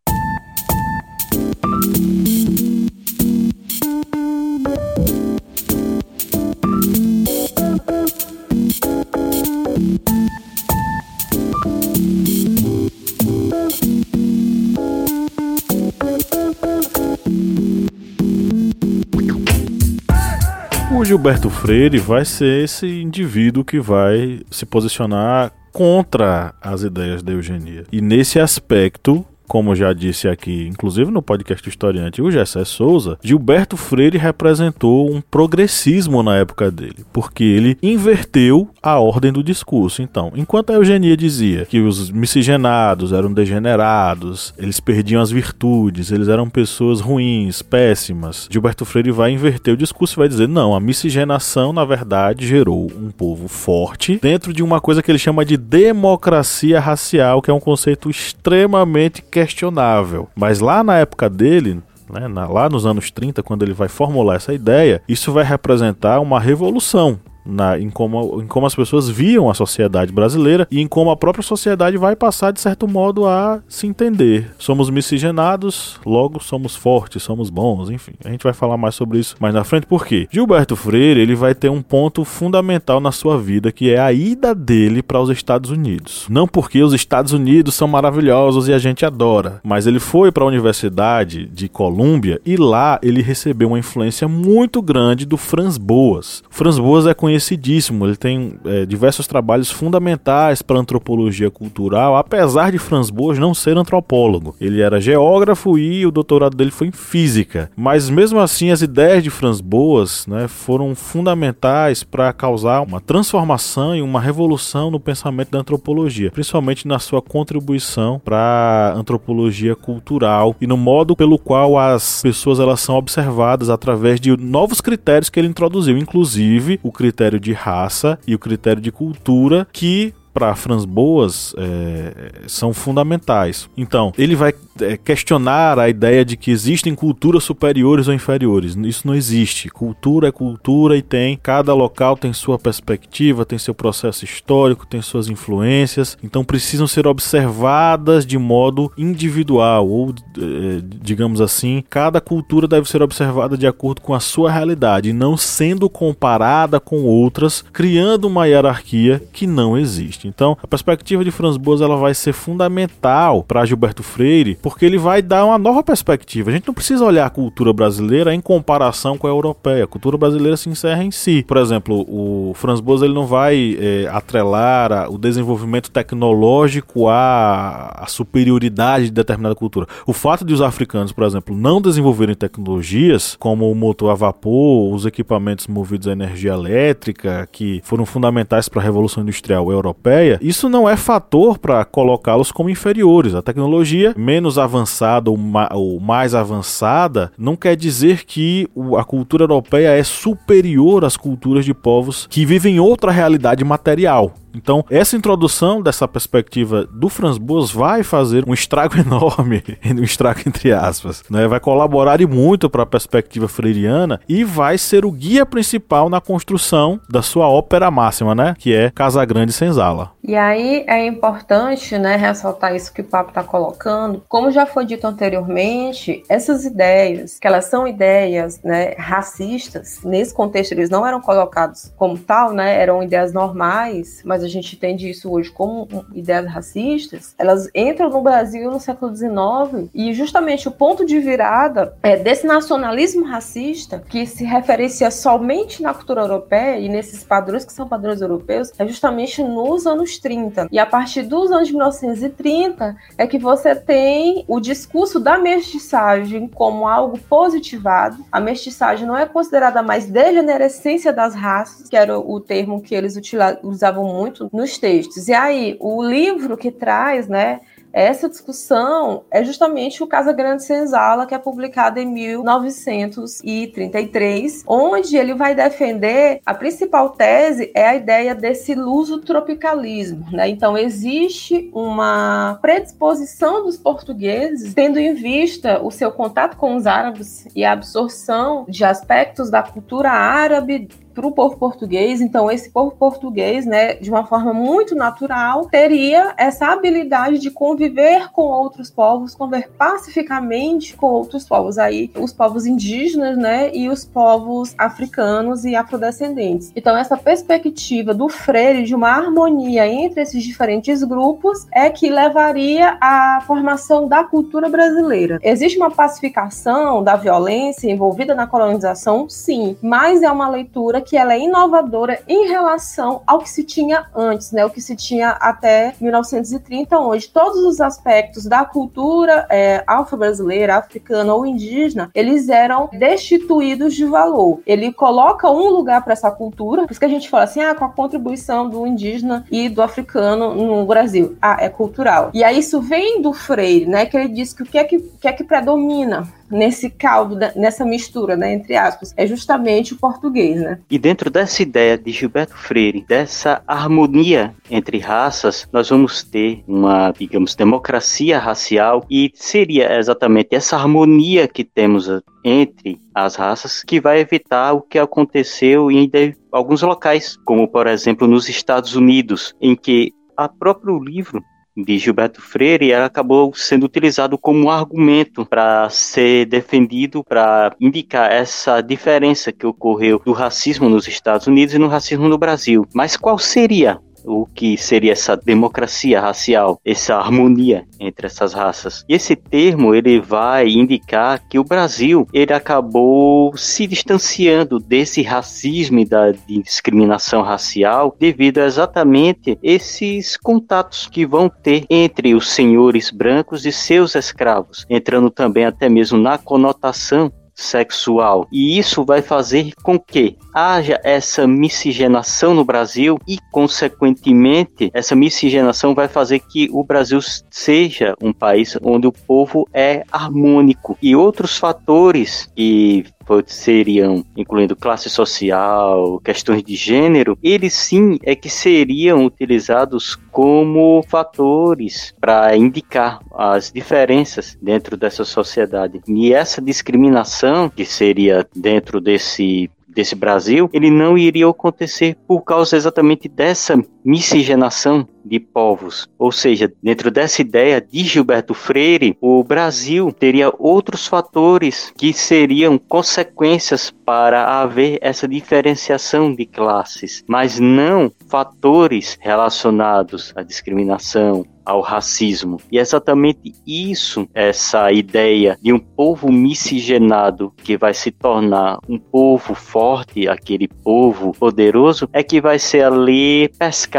O 21.02 21.04
Gilberto 21.04 21.50
Freire 21.50 21.98
vai 21.98 22.24
ser 22.24 22.62
esse 22.62 22.86
indivíduo 22.86 23.64
que 23.64 23.80
vai 23.80 24.40
se 24.50 24.64
posicionar 24.64 25.50
contra 25.72 26.54
as 26.60 26.82
ideias 26.82 27.22
da 27.24 27.32
eugenia. 27.32 27.84
E 27.90 28.00
nesse 28.00 28.38
aspecto, 28.38 29.26
como 29.52 29.76
já 29.76 29.92
disse 29.92 30.28
aqui, 30.28 30.66
inclusive 30.66 31.10
no 31.10 31.20
podcast 31.20 31.68
historiante, 31.68 32.22
o 32.22 32.30
Gessé 32.30 32.64
Souza, 32.64 33.18
Gilberto 33.22 33.76
Freire 33.76 34.16
representou 34.16 35.12
um 35.12 35.20
progressismo 35.20 36.22
na 36.22 36.38
época 36.38 36.70
dele, 36.70 37.04
porque 37.12 37.44
ele 37.44 37.76
inverteu 37.82 38.70
a 38.82 38.98
ordem 38.98 39.30
do 39.30 39.44
discurso. 39.44 40.00
Então, 40.00 40.32
enquanto 40.34 40.70
a 40.70 40.76
eugenia 40.76 41.14
dizia 41.18 41.66
que 41.66 41.80
os 41.80 42.10
miscigenados 42.10 43.12
eram 43.12 43.30
degenerados, 43.30 44.54
eles 44.56 44.80
perdiam 44.80 45.20
as 45.20 45.30
virtudes, 45.30 46.10
eles 46.10 46.28
eram 46.28 46.48
pessoas 46.48 47.02
ruins, 47.02 47.60
péssimas, 47.60 48.48
Gilberto 48.50 48.86
Freire 48.86 49.10
vai 49.10 49.32
inverter 49.32 49.74
o 49.74 49.76
discurso 49.76 50.14
e 50.14 50.20
vai 50.20 50.28
dizer: 50.28 50.48
não, 50.48 50.74
a 50.74 50.80
miscigenação, 50.80 51.74
na 51.74 51.84
verdade, 51.84 52.46
gerou 52.46 52.90
um 52.96 53.10
povo 53.10 53.48
forte 53.48 54.18
dentro 54.22 54.50
de 54.50 54.62
uma 54.62 54.80
coisa 54.80 55.02
que 55.02 55.10
ele 55.10 55.18
chama 55.18 55.44
de 55.44 55.58
democracia 55.58 56.80
racial, 56.80 57.42
que 57.42 57.50
é 57.50 57.54
um 57.54 57.60
conceito 57.60 58.08
extremamente 58.08 59.20
questionável. 59.42 60.28
Mas 60.34 60.60
lá 60.60 60.84
na 60.84 60.98
época 60.98 61.28
dele, 61.28 61.82
né, 62.08 62.28
lá 62.28 62.68
nos 62.68 62.86
anos 62.86 63.10
30, 63.10 63.42
quando 63.42 63.62
ele 63.62 63.72
vai 63.72 63.88
formular 63.88 64.36
essa 64.36 64.54
ideia, 64.54 65.02
isso 65.08 65.32
vai 65.32 65.44
representar 65.44 66.20
uma 66.20 66.38
revolução 66.38 67.18
na, 67.44 67.78
em, 67.78 67.90
como, 67.90 68.40
em 68.42 68.46
como 68.46 68.66
as 68.66 68.74
pessoas 68.74 69.08
viam 69.08 69.50
a 69.50 69.54
sociedade 69.54 70.12
brasileira 70.12 70.66
e 70.70 70.80
em 70.80 70.86
como 70.86 71.10
a 71.10 71.16
própria 71.16 71.42
sociedade 71.42 71.96
vai 71.96 72.16
passar, 72.16 72.52
de 72.52 72.60
certo 72.60 72.86
modo, 72.88 73.26
a 73.26 73.60
se 73.68 73.86
entender. 73.86 74.50
Somos 74.58 74.90
miscigenados, 74.90 76.00
logo 76.04 76.42
somos 76.42 76.76
fortes, 76.76 77.22
somos 77.22 77.50
bons, 77.50 77.90
enfim. 77.90 78.12
A 78.24 78.30
gente 78.30 78.42
vai 78.42 78.52
falar 78.52 78.76
mais 78.76 78.94
sobre 78.94 79.18
isso 79.18 79.36
mais 79.40 79.54
na 79.54 79.64
frente, 79.64 79.86
por 79.86 80.06
quê? 80.06 80.28
Gilberto 80.30 80.76
Freire 80.76 81.20
ele 81.20 81.34
vai 81.34 81.54
ter 81.54 81.68
um 81.68 81.82
ponto 81.82 82.24
fundamental 82.24 83.00
na 83.00 83.12
sua 83.12 83.38
vida, 83.38 83.72
que 83.72 83.90
é 83.90 83.98
a 83.98 84.12
ida 84.12 84.54
dele 84.54 85.02
para 85.02 85.20
os 85.20 85.30
Estados 85.30 85.70
Unidos. 85.70 86.26
Não 86.28 86.46
porque 86.46 86.82
os 86.82 86.92
Estados 86.92 87.32
Unidos 87.32 87.74
são 87.74 87.88
maravilhosos 87.88 88.68
e 88.68 88.72
a 88.72 88.78
gente 88.78 89.04
adora, 89.04 89.60
mas 89.64 89.86
ele 89.86 89.98
foi 89.98 90.30
para 90.30 90.44
a 90.44 90.46
Universidade 90.46 91.46
de 91.46 91.68
Colômbia 91.68 92.40
e 92.44 92.56
lá 92.56 92.98
ele 93.02 93.22
recebeu 93.22 93.68
uma 93.68 93.78
influência 93.78 94.28
muito 94.28 94.80
grande 94.80 95.26
do 95.26 95.36
Franz 95.36 95.76
Boas. 95.76 96.42
Franz 96.50 96.78
Boas 96.78 97.06
é 97.06 97.14
conhecido 97.14 97.31
conhecidíssimo. 97.32 98.06
Ele 98.06 98.16
tem 98.16 98.54
é, 98.64 98.84
diversos 98.84 99.26
trabalhos 99.26 99.70
fundamentais 99.70 100.60
para 100.60 100.78
antropologia 100.78 101.50
cultural, 101.50 102.16
apesar 102.16 102.70
de 102.70 102.78
Franz 102.78 103.10
Boas 103.10 103.38
não 103.38 103.54
ser 103.54 103.76
antropólogo. 103.76 104.54
Ele 104.60 104.80
era 104.80 105.00
geógrafo 105.00 105.78
e 105.78 106.06
o 106.06 106.10
doutorado 106.10 106.56
dele 106.56 106.70
foi 106.70 106.88
em 106.88 106.92
física. 106.92 107.70
Mas 107.76 108.10
mesmo 108.10 108.38
assim, 108.38 108.70
as 108.70 108.82
ideias 108.82 109.22
de 109.22 109.30
Franz 109.30 109.60
Boas 109.60 110.26
né, 110.26 110.46
foram 110.46 110.94
fundamentais 110.94 112.04
para 112.04 112.32
causar 112.32 112.82
uma 112.82 113.00
transformação 113.00 113.96
e 113.96 114.02
uma 114.02 114.20
revolução 114.20 114.90
no 114.90 115.00
pensamento 115.00 115.50
da 115.50 115.58
antropologia, 115.58 116.30
principalmente 116.30 116.86
na 116.86 116.98
sua 116.98 117.22
contribuição 117.22 118.20
para 118.22 118.92
a 118.94 118.98
antropologia 118.98 119.74
cultural 119.74 120.54
e 120.60 120.66
no 120.66 120.76
modo 120.76 121.16
pelo 121.16 121.38
qual 121.38 121.78
as 121.78 122.20
pessoas 122.22 122.60
elas 122.60 122.80
são 122.80 122.96
observadas 122.96 123.70
através 123.70 124.20
de 124.20 124.36
novos 124.36 124.80
critérios 124.80 125.30
que 125.30 125.40
ele 125.40 125.48
introduziu, 125.48 125.96
inclusive 125.96 126.78
o 126.82 126.92
critério 126.92 127.21
critério 127.22 127.40
de 127.40 127.52
raça 127.52 128.18
e 128.26 128.34
o 128.34 128.38
critério 128.38 128.82
de 128.82 128.90
cultura 128.90 129.66
que 129.72 130.12
para 130.34 130.54
Franz 130.54 130.84
Boas 130.84 131.54
é, 131.58 132.48
são 132.48 132.72
fundamentais. 132.72 133.68
Então, 133.76 134.12
ele 134.16 134.34
vai 134.34 134.54
é, 134.80 134.96
questionar 134.96 135.78
a 135.78 135.88
ideia 135.88 136.24
de 136.24 136.36
que 136.36 136.50
existem 136.50 136.94
culturas 136.94 137.44
superiores 137.44 138.08
ou 138.08 138.14
inferiores. 138.14 138.76
Isso 138.76 139.06
não 139.06 139.14
existe. 139.14 139.68
Cultura 139.68 140.28
é 140.28 140.32
cultura 140.32 140.96
e 140.96 141.02
tem. 141.02 141.38
Cada 141.42 141.74
local 141.74 142.16
tem 142.16 142.32
sua 142.32 142.58
perspectiva, 142.58 143.44
tem 143.44 143.58
seu 143.58 143.74
processo 143.74 144.24
histórico, 144.24 144.86
tem 144.86 145.02
suas 145.02 145.28
influências. 145.28 146.16
Então, 146.22 146.44
precisam 146.44 146.86
ser 146.86 147.06
observadas 147.06 148.26
de 148.26 148.38
modo 148.38 148.92
individual 148.96 149.88
ou, 149.88 150.10
é, 150.10 150.82
digamos 151.02 151.40
assim, 151.40 151.82
cada 151.88 152.20
cultura 152.20 152.66
deve 152.66 152.88
ser 152.88 153.02
observada 153.02 153.56
de 153.56 153.66
acordo 153.66 154.00
com 154.00 154.14
a 154.14 154.20
sua 154.20 154.50
realidade 154.50 155.12
não 155.12 155.36
sendo 155.36 155.88
comparada 155.88 156.80
com 156.80 157.02
outras, 157.02 157.64
criando 157.72 158.26
uma 158.26 158.46
hierarquia 158.46 159.22
que 159.32 159.46
não 159.46 159.76
existe. 159.78 160.28
Então, 160.28 160.56
a 160.62 160.66
perspectiva 160.66 161.24
de 161.24 161.30
Franz 161.30 161.56
Boas 161.56 161.80
ela 161.80 161.96
vai 161.96 162.14
ser 162.14 162.32
fundamental 162.32 163.42
para 163.42 163.64
Gilberto 163.64 164.02
Freire, 164.02 164.58
porque 164.62 164.86
ele 164.86 164.96
vai 164.96 165.20
dar 165.20 165.44
uma 165.44 165.58
nova 165.58 165.82
perspectiva. 165.82 166.50
A 166.50 166.52
gente 166.52 166.66
não 166.66 166.74
precisa 166.74 167.04
olhar 167.04 167.26
a 167.26 167.30
cultura 167.30 167.72
brasileira 167.72 168.34
em 168.34 168.40
comparação 168.40 169.18
com 169.18 169.26
a 169.26 169.30
europeia. 169.30 169.84
A 169.84 169.86
cultura 169.86 170.16
brasileira 170.16 170.56
se 170.56 170.68
encerra 170.68 171.02
em 171.02 171.10
si. 171.10 171.44
Por 171.46 171.56
exemplo, 171.56 172.06
o 172.08 172.52
Franz 172.54 172.80
Boas 172.80 173.02
ele 173.02 173.12
não 173.12 173.26
vai 173.26 173.76
é, 173.78 174.08
atrelar 174.08 174.92
a, 174.92 175.08
o 175.08 175.18
desenvolvimento 175.18 175.90
tecnológico 175.90 177.08
à, 177.08 177.92
à 177.96 178.06
superioridade 178.06 179.06
de 179.06 179.10
determinada 179.10 179.54
cultura. 179.54 179.86
O 180.06 180.12
fato 180.12 180.44
de 180.44 180.54
os 180.54 180.62
africanos, 180.62 181.12
por 181.12 181.24
exemplo, 181.24 181.56
não 181.56 181.80
desenvolverem 181.80 182.34
tecnologias 182.34 183.36
como 183.38 183.70
o 183.70 183.74
motor 183.74 184.10
a 184.10 184.14
vapor, 184.14 184.94
os 184.94 185.04
equipamentos 185.04 185.66
movidos 185.66 186.06
a 186.06 186.12
energia 186.12 186.52
elétrica, 186.52 187.48
que 187.50 187.80
foram 187.82 188.06
fundamentais 188.06 188.68
para 188.68 188.80
a 188.80 188.84
Revolução 188.84 189.22
Industrial 189.22 189.70
Europeia, 189.70 190.38
isso 190.40 190.68
não 190.68 190.88
é 190.88 190.96
fator 190.96 191.58
para 191.58 191.84
colocá-los 191.84 192.52
como 192.52 192.70
inferiores. 192.70 193.34
A 193.34 193.42
tecnologia 193.42 194.14
menos 194.16 194.51
avançada 194.58 195.30
ou, 195.30 195.36
ma 195.36 195.68
ou 195.72 196.00
mais 196.00 196.34
avançada 196.34 197.32
não 197.38 197.56
quer 197.56 197.76
dizer 197.76 198.24
que 198.24 198.68
a 198.98 199.04
cultura 199.04 199.44
europeia 199.44 199.88
é 199.88 200.02
superior 200.02 201.04
às 201.04 201.16
culturas 201.16 201.64
de 201.64 201.74
povos 201.74 202.26
que 202.28 202.44
vivem 202.44 202.80
outra 202.80 203.10
realidade 203.10 203.64
material. 203.64 204.32
Então, 204.54 204.84
essa 204.90 205.16
introdução 205.16 205.80
dessa 205.80 206.06
perspectiva 206.06 206.84
do 206.86 207.08
Franz 207.08 207.38
Boas 207.38 207.70
vai 207.70 208.02
fazer 208.02 208.44
um 208.46 208.54
estrago 208.54 208.96
enorme, 209.00 209.62
um 209.84 210.02
estrago 210.02 210.40
entre 210.46 210.72
aspas, 210.72 211.22
né? 211.30 211.46
vai 211.46 211.60
colaborar 211.60 212.20
e 212.20 212.26
muito 212.26 212.68
para 212.68 212.82
a 212.82 212.86
perspectiva 212.86 213.48
freiriana 213.48 214.20
e 214.28 214.44
vai 214.44 214.78
ser 214.78 215.04
o 215.04 215.12
guia 215.12 215.46
principal 215.46 216.08
na 216.08 216.20
construção 216.20 217.00
da 217.08 217.22
sua 217.22 217.48
ópera 217.48 217.90
máxima, 217.90 218.34
né? 218.34 218.54
que 218.58 218.74
é 218.74 218.90
Casa 218.90 219.24
Grande 219.24 219.52
Senzala. 219.52 220.12
E 220.22 220.36
aí 220.36 220.84
é 220.86 221.04
importante 221.04 221.98
né, 221.98 222.14
ressaltar 222.14 222.76
isso 222.76 222.92
que 222.92 223.00
o 223.00 223.04
Papo 223.04 223.30
está 223.30 223.42
colocando. 223.42 224.22
Como 224.28 224.52
já 224.52 224.64
foi 224.64 224.86
dito 224.86 225.04
anteriormente, 225.04 226.22
essas 226.28 226.64
ideias, 226.64 227.38
que 227.40 227.46
elas 227.46 227.64
são 227.64 227.88
ideias 227.88 228.62
né, 228.62 228.94
racistas, 228.96 230.00
nesse 230.04 230.32
contexto 230.32 230.72
eles 230.72 230.88
não 230.88 231.04
eram 231.04 231.20
colocados 231.20 231.92
como 231.96 232.16
tal, 232.16 232.52
né, 232.52 232.80
eram 232.80 233.02
ideias 233.02 233.32
normais, 233.32 234.22
mas 234.24 234.41
a 234.42 234.48
gente 234.48 234.76
entende 234.76 235.08
isso 235.08 235.30
hoje 235.30 235.50
como 235.50 235.88
ideias 236.14 236.46
racistas, 236.46 237.34
elas 237.38 237.68
entram 237.74 238.10
no 238.10 238.22
Brasil 238.22 238.70
no 238.70 238.80
século 238.80 239.14
XIX 239.14 239.88
e 239.94 240.12
justamente 240.12 240.68
o 240.68 240.72
ponto 240.72 241.04
de 241.04 241.18
virada 241.18 241.96
é 242.02 242.16
desse 242.16 242.46
nacionalismo 242.46 243.24
racista 243.24 244.02
que 244.08 244.26
se 244.26 244.44
referencia 244.44 245.10
somente 245.10 245.82
na 245.82 245.94
cultura 245.94 246.22
europeia 246.22 246.78
e 246.78 246.88
nesses 246.88 247.24
padrões 247.24 247.64
que 247.64 247.72
são 247.72 247.88
padrões 247.88 248.20
europeus 248.20 248.72
é 248.78 248.86
justamente 248.86 249.42
nos 249.42 249.86
anos 249.86 250.18
30. 250.18 250.68
E 250.70 250.78
a 250.78 250.86
partir 250.86 251.22
dos 251.22 251.50
anos 251.50 251.70
1930 251.70 252.96
é 253.16 253.26
que 253.26 253.38
você 253.38 253.74
tem 253.74 254.44
o 254.48 254.60
discurso 254.60 255.18
da 255.18 255.38
mestiçagem 255.38 256.48
como 256.48 256.86
algo 256.86 257.18
positivado. 257.18 258.24
A 258.30 258.40
mestiçagem 258.40 259.06
não 259.06 259.16
é 259.16 259.26
considerada 259.26 259.82
mais 259.82 260.06
degenerescência 260.06 261.12
das 261.12 261.34
raças, 261.34 261.88
que 261.88 261.96
era 261.96 262.18
o 262.18 262.40
termo 262.40 262.80
que 262.80 262.94
eles 262.94 263.14
usavam 263.62 264.04
muito 264.04 264.31
muito 264.32 264.48
nos 264.52 264.78
textos. 264.78 265.28
E 265.28 265.34
aí, 265.34 265.76
o 265.78 266.02
livro 266.02 266.56
que 266.56 266.70
traz, 266.70 267.28
né, 267.28 267.60
essa 267.92 268.26
discussão 268.28 269.24
é 269.30 269.44
justamente 269.44 270.02
o 270.02 270.06
Casa 270.06 270.32
Grande 270.32 270.64
Senzala, 270.64 271.26
que 271.26 271.34
é 271.34 271.38
publicado 271.38 272.00
em 272.00 272.06
1933, 272.06 274.64
onde 274.66 275.14
ele 275.14 275.34
vai 275.34 275.54
defender 275.54 276.40
a 276.46 276.54
principal 276.54 277.10
tese 277.10 277.70
é 277.74 277.86
a 277.86 277.94
ideia 277.94 278.34
desse 278.34 278.74
luso-tropicalismo. 278.74 280.24
Né? 280.32 280.48
Então, 280.48 280.78
existe 280.78 281.70
uma 281.74 282.58
predisposição 282.62 283.64
dos 283.64 283.76
portugueses, 283.76 284.72
tendo 284.72 284.98
em 284.98 285.12
vista 285.12 285.82
o 285.82 285.90
seu 285.90 286.10
contato 286.10 286.56
com 286.56 286.76
os 286.76 286.86
árabes 286.86 287.46
e 287.54 287.62
a 287.62 287.72
absorção 287.72 288.64
de 288.66 288.82
aspectos 288.84 289.50
da 289.50 289.62
cultura 289.62 290.10
árabe 290.10 290.88
para 291.12 291.26
o 291.26 291.32
povo 291.32 291.56
português. 291.56 292.20
Então, 292.20 292.50
esse 292.50 292.70
povo 292.70 292.92
português, 292.92 293.66
né, 293.66 293.94
de 293.94 294.10
uma 294.10 294.24
forma 294.24 294.52
muito 294.52 294.94
natural, 294.94 295.66
teria 295.66 296.34
essa 296.36 296.66
habilidade 296.66 297.38
de 297.38 297.50
conviver 297.50 298.30
com 298.32 298.42
outros 298.42 298.90
povos, 298.90 299.34
conviver 299.34 299.70
pacificamente 299.76 300.96
com 300.96 301.06
outros 301.06 301.44
povos. 301.44 301.78
Aí, 301.78 302.10
os 302.18 302.32
povos 302.32 302.66
indígenas, 302.66 303.36
né, 303.36 303.70
e 303.74 303.88
os 303.88 304.04
povos 304.04 304.74
africanos 304.78 305.64
e 305.64 305.74
afrodescendentes. 305.74 306.72
Então, 306.74 306.96
essa 306.96 307.16
perspectiva 307.16 308.14
do 308.14 308.28
Freire 308.28 308.84
de 308.84 308.94
uma 308.94 309.08
harmonia 309.08 309.86
entre 309.86 310.22
esses 310.22 310.42
diferentes 310.42 311.02
grupos 311.02 311.66
é 311.72 311.90
que 311.90 312.08
levaria 312.08 312.96
à 313.00 313.42
formação 313.46 314.08
da 314.08 314.24
cultura 314.24 314.68
brasileira. 314.68 315.38
Existe 315.42 315.76
uma 315.76 315.90
pacificação 315.90 317.02
da 317.02 317.16
violência 317.16 317.90
envolvida 317.90 318.34
na 318.34 318.46
colonização? 318.46 319.28
Sim, 319.28 319.76
mas 319.82 320.22
é 320.22 320.30
uma 320.30 320.48
leitura 320.48 321.01
que 321.02 321.16
ela 321.16 321.34
é 321.34 321.40
inovadora 321.40 322.20
em 322.28 322.48
relação 322.48 323.22
ao 323.26 323.38
que 323.38 323.50
se 323.50 323.64
tinha 323.64 324.06
antes, 324.14 324.52
né? 324.52 324.64
O 324.64 324.70
que 324.70 324.80
se 324.80 324.96
tinha 324.96 325.30
até 325.30 325.94
1930, 326.00 326.98
onde 326.98 327.28
todos 327.28 327.58
os 327.64 327.80
aspectos 327.80 328.46
da 328.46 328.64
cultura 328.64 329.46
é, 329.50 329.82
afro-brasileira, 329.86 330.76
africana 330.76 331.34
ou 331.34 331.46
indígena, 331.46 332.10
eles 332.14 332.48
eram 332.48 332.88
destituídos 332.92 333.94
de 333.94 334.04
valor. 334.04 334.60
Ele 334.66 334.92
coloca 334.92 335.50
um 335.50 335.68
lugar 335.68 336.02
para 336.02 336.12
essa 336.12 336.30
cultura, 336.30 336.82
por 336.82 336.90
isso 336.90 337.00
que 337.00 337.06
a 337.06 337.08
gente 337.08 337.28
fala 337.28 337.44
assim, 337.44 337.60
ah, 337.60 337.74
com 337.74 337.84
a 337.84 337.90
contribuição 337.90 338.68
do 338.68 338.86
indígena 338.86 339.44
e 339.50 339.68
do 339.68 339.82
africano 339.82 340.54
no 340.54 340.84
Brasil. 340.86 341.36
Ah, 341.40 341.56
é 341.60 341.68
cultural. 341.68 342.30
E 342.34 342.44
aí 342.44 342.58
isso 342.58 342.80
vem 342.80 343.20
do 343.20 343.32
Freire, 343.32 343.86
né? 343.86 344.06
Que 344.06 344.16
ele 344.16 344.28
diz 344.28 344.52
que 344.52 344.62
o 344.62 344.66
que 344.66 344.78
é 344.78 344.84
que, 344.84 344.98
que, 344.98 345.28
é 345.28 345.32
que 345.32 345.44
predomina 345.44 346.28
nesse 346.52 346.90
caldo, 346.90 347.38
nessa 347.56 347.84
mistura, 347.84 348.36
né, 348.36 348.52
entre 348.52 348.76
aspas, 348.76 349.12
é 349.16 349.26
justamente 349.26 349.94
o 349.94 349.96
português, 349.96 350.60
né? 350.60 350.78
E 350.90 350.98
dentro 350.98 351.30
dessa 351.30 351.62
ideia 351.62 351.96
de 351.96 352.12
Gilberto 352.12 352.56
Freire, 352.56 353.04
dessa 353.08 353.62
harmonia 353.66 354.54
entre 354.70 354.98
raças, 354.98 355.68
nós 355.72 355.88
vamos 355.88 356.22
ter 356.22 356.62
uma, 356.66 357.12
digamos, 357.12 357.54
democracia 357.54 358.38
racial 358.38 359.04
e 359.10 359.30
seria 359.34 359.98
exatamente 359.98 360.54
essa 360.54 360.76
harmonia 360.76 361.48
que 361.48 361.64
temos 361.64 362.08
entre 362.44 363.00
as 363.14 363.36
raças 363.36 363.82
que 363.82 364.00
vai 364.00 364.20
evitar 364.20 364.72
o 364.72 364.82
que 364.82 364.98
aconteceu 364.98 365.90
em 365.90 366.10
alguns 366.50 366.82
locais, 366.82 367.36
como 367.44 367.68
por 367.68 367.86
exemplo 367.86 368.26
nos 368.26 368.48
Estados 368.48 368.94
Unidos, 368.94 369.54
em 369.60 369.74
que 369.74 370.12
a 370.36 370.48
próprio 370.48 370.98
livro 370.98 371.42
de 371.76 371.98
Gilberto 371.98 372.40
Freire 372.40 372.92
acabou 372.92 373.54
sendo 373.54 373.86
utilizado 373.86 374.36
como 374.36 374.70
argumento 374.70 375.46
para 375.46 375.88
ser 375.90 376.46
defendido, 376.46 377.24
para 377.24 377.74
indicar 377.80 378.30
essa 378.30 378.80
diferença 378.80 379.52
que 379.52 379.66
ocorreu 379.66 380.20
do 380.24 380.32
racismo 380.32 380.88
nos 380.88 381.08
Estados 381.08 381.46
Unidos 381.46 381.74
e 381.74 381.78
no 381.78 381.88
racismo 381.88 382.28
no 382.28 382.38
Brasil. 382.38 382.86
Mas 382.94 383.16
qual 383.16 383.38
seria 383.38 384.00
o 384.24 384.46
que 384.46 384.76
seria 384.76 385.12
essa 385.12 385.36
democracia 385.36 386.20
racial, 386.20 386.80
essa 386.84 387.16
harmonia 387.16 387.84
entre 387.98 388.26
essas 388.26 388.52
raças. 388.52 389.04
E 389.08 389.14
esse 389.14 389.36
termo 389.36 389.94
ele 389.94 390.20
vai 390.20 390.68
indicar 390.68 391.42
que 391.48 391.58
o 391.58 391.64
Brasil 391.64 392.26
ele 392.32 392.52
acabou 392.52 393.56
se 393.56 393.86
distanciando 393.86 394.78
desse 394.78 395.22
racismo 395.22 396.00
e 396.00 396.04
da 396.04 396.32
discriminação 396.48 397.42
racial 397.42 398.14
devido 398.18 398.58
a 398.58 398.66
exatamente 398.66 399.58
esses 399.62 400.36
contatos 400.36 401.08
que 401.08 401.26
vão 401.26 401.48
ter 401.48 401.84
entre 401.88 402.34
os 402.34 402.50
senhores 402.50 403.10
brancos 403.10 403.66
e 403.66 403.72
seus 403.72 404.14
escravos, 404.14 404.86
entrando 404.88 405.30
também 405.30 405.64
até 405.64 405.88
mesmo 405.88 406.18
na 406.18 406.38
conotação 406.38 407.32
sexual. 407.54 408.48
E 408.50 408.78
isso 408.78 409.04
vai 409.04 409.22
fazer 409.22 409.72
com 409.82 409.98
que 409.98 410.36
haja 410.52 411.00
essa 411.02 411.46
miscigenação 411.46 412.54
no 412.54 412.64
Brasil 412.64 413.18
e, 413.26 413.38
consequentemente, 413.50 414.90
essa 414.92 415.14
miscigenação 415.14 415.94
vai 415.94 416.08
fazer 416.08 416.40
que 416.40 416.68
o 416.72 416.84
Brasil 416.84 417.20
seja 417.50 418.14
um 418.20 418.32
país 418.32 418.76
onde 418.82 419.06
o 419.06 419.12
povo 419.12 419.68
é 419.72 420.04
harmônico. 420.10 420.96
E 421.00 421.16
outros 421.16 421.56
fatores 421.56 422.50
que 422.54 423.04
seriam 423.46 424.24
incluindo 424.36 424.76
classe 424.76 425.08
social, 425.08 426.20
questões 426.20 426.62
de 426.62 426.74
gênero, 426.74 427.38
eles 427.42 427.72
sim 427.72 428.18
é 428.22 428.34
que 428.34 428.50
seriam 428.50 429.24
utilizados 429.24 430.16
como 430.30 431.02
fatores 431.08 432.14
para 432.20 432.56
indicar 432.56 433.20
as 433.34 433.70
diferenças 433.70 434.58
dentro 434.60 434.96
dessa 434.96 435.24
sociedade. 435.24 436.00
E 436.06 436.34
essa 436.34 436.60
discriminação 436.60 437.68
que 437.68 437.84
seria 437.84 438.46
dentro 438.54 439.00
desse 439.00 439.70
desse 439.94 440.14
Brasil, 440.14 440.68
ele 440.72 440.90
não 440.90 441.16
iria 441.16 441.48
acontecer 441.48 442.16
por 442.26 442.42
causa 442.42 442.76
exatamente 442.76 443.28
dessa 443.28 443.76
miscigenação 444.04 445.06
de 445.24 445.38
povos. 445.38 446.08
Ou 446.18 446.32
seja, 446.32 446.72
dentro 446.82 447.10
dessa 447.10 447.40
ideia 447.40 447.80
de 447.80 448.04
Gilberto 448.04 448.54
Freire, 448.54 449.16
o 449.20 449.42
Brasil 449.44 450.12
teria 450.12 450.52
outros 450.58 451.06
fatores 451.06 451.92
que 451.96 452.12
seriam 452.12 452.76
consequências 452.76 453.92
para 454.04 454.60
haver 454.60 454.98
essa 455.00 455.28
diferenciação 455.28 456.34
de 456.34 456.44
classes, 456.44 457.24
mas 457.28 457.58
não 457.58 458.10
fatores 458.28 459.16
relacionados 459.20 460.32
à 460.34 460.42
discriminação, 460.42 461.44
ao 461.64 461.80
racismo. 461.80 462.56
E 462.72 462.78
é 462.78 462.80
exatamente 462.80 463.52
isso, 463.64 464.28
essa 464.34 464.90
ideia 464.90 465.56
de 465.62 465.72
um 465.72 465.78
povo 465.78 466.32
miscigenado 466.32 467.52
que 467.58 467.76
vai 467.76 467.94
se 467.94 468.10
tornar 468.10 468.78
um 468.88 468.98
povo 468.98 469.54
forte, 469.54 470.26
aquele 470.26 470.66
povo 470.66 471.32
poderoso, 471.38 472.08
é 472.12 472.20
que 472.24 472.40
vai 472.40 472.58
ser 472.58 472.82
ali 472.84 473.48
pescado 473.56 473.91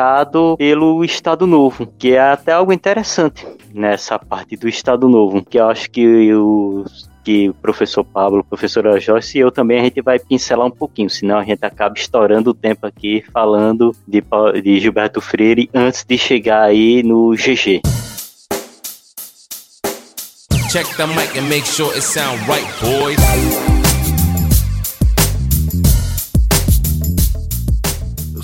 pelo 0.58 1.04
Estado 1.04 1.46
Novo, 1.46 1.88
que 1.98 2.14
é 2.14 2.20
até 2.20 2.52
algo 2.52 2.74
interessante 2.74 3.46
nessa 3.74 4.20
parte 4.20 4.56
do 4.56 4.68
Estado 4.68 5.08
Novo, 5.10 5.44
que 5.44 5.58
eu 5.58 5.68
acho 5.68 5.90
que 5.90 6.34
os 6.34 7.12
que 7.24 7.50
o 7.50 7.54
professor 7.54 8.04
Pablo, 8.04 8.44
professora 8.44 9.00
Joyce 9.00 9.38
e 9.38 9.42
eu 9.42 9.52
também 9.52 9.80
a 9.80 9.84
gente 9.84 10.02
vai 10.02 10.20
pincelar 10.20 10.68
um 10.68 10.72
pouquinho, 10.72 11.10
senão 11.10 11.38
a 11.38 11.44
gente 11.44 11.64
acaba 11.64 11.96
estourando 11.98 12.50
o 12.50 12.54
tempo 12.54 12.86
aqui 12.86 13.24
falando 13.32 13.96
de, 14.06 14.22
de 14.62 14.80
Gilberto 14.80 15.22
Freire 15.22 15.70
antes 15.74 16.04
de 16.04 16.18
chegar 16.18 16.64
aí 16.64 17.02
no 17.02 17.32
GG. 17.32 17.82
Check 20.70 20.88
the 20.98 21.08
mic 21.08 21.38
and 21.38 21.48
make 21.48 21.66
sure 21.66 21.94
it 21.94 22.02
sound 22.02 22.40
right, 22.48 22.68
boys. 22.82 23.73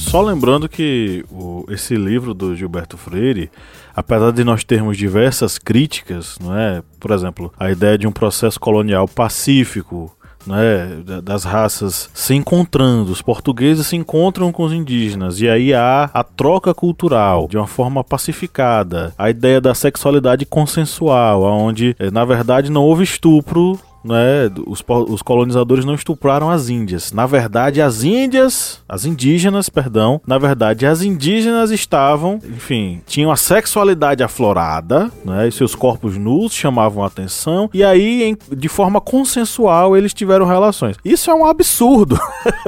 Só 0.10 0.22
lembrando 0.22 0.68
que 0.68 1.24
o, 1.32 1.66
esse 1.70 1.96
livro 1.96 2.34
do 2.34 2.56
Gilberto 2.56 2.98
Freire 2.98 3.52
apesar 4.00 4.32
de 4.32 4.44
nós 4.44 4.64
termos 4.64 4.98
diversas 4.98 5.58
críticas, 5.58 6.38
não 6.42 6.58
é? 6.58 6.82
Por 7.00 7.12
exemplo, 7.12 7.52
a 7.60 7.70
ideia 7.70 7.98
de 7.98 8.08
um 8.08 8.12
processo 8.12 8.60
colonial 8.60 9.08
pacífico, 9.08 10.16
né, 10.48 11.04
das 11.22 11.44
raças 11.44 12.10
se 12.14 12.34
encontrando, 12.34 13.12
os 13.12 13.22
portugueses 13.22 13.88
se 13.88 13.98
encontram 13.98 14.54
com 14.54 14.64
os 14.64 14.72
indígenas 14.72 15.42
e 15.42 15.50
aí 15.50 15.74
há 15.74 16.10
a 16.14 16.24
troca 16.24 16.74
cultural 16.74 17.48
de 17.50 17.58
uma 17.58 17.68
forma 17.68 18.04
pacificada, 18.04 19.14
a 19.18 19.30
ideia 19.30 19.60
da 19.60 19.76
sexualidade 19.76 20.46
consensual, 20.46 21.44
onde 21.44 21.94
eh, 22.00 22.10
na 22.10 22.24
verdade 22.24 22.72
não 22.72 22.84
houve 22.84 23.04
estupro 23.04 23.78
né, 24.04 24.50
os, 24.66 24.84
os, 24.88 25.22
colonizadores 25.22 25.86
não 25.86 25.94
estupraram 25.94 26.50
as 26.50 26.70
índias. 26.70 27.12
Na 27.12 27.26
verdade, 27.26 27.82
as 27.82 28.04
índias, 28.04 28.82
as 28.88 29.06
indígenas, 29.06 29.70
perdão, 29.70 30.22
na 30.26 30.38
verdade, 30.38 30.86
as 30.86 31.02
indígenas 31.02 31.72
estavam, 31.72 32.40
enfim, 32.44 33.02
tinham 33.06 33.32
a 33.32 33.36
sexualidade 33.36 34.24
aflorada, 34.24 35.12
né, 35.24 35.48
e 35.48 35.52
seus 35.52 35.76
corpos 35.76 36.18
nus 36.18 36.54
chamavam 36.54 37.04
a 37.04 37.08
atenção, 37.08 37.70
e 37.74 37.84
aí, 37.84 38.24
em, 38.24 38.38
de 38.56 38.70
forma 38.70 39.02
consensual, 39.02 39.96
eles 39.96 40.14
tiveram 40.14 40.46
relações. 40.46 40.98
Isso 41.04 41.30
é 41.30 41.34
um 41.34 41.46
absurdo. 41.46 42.20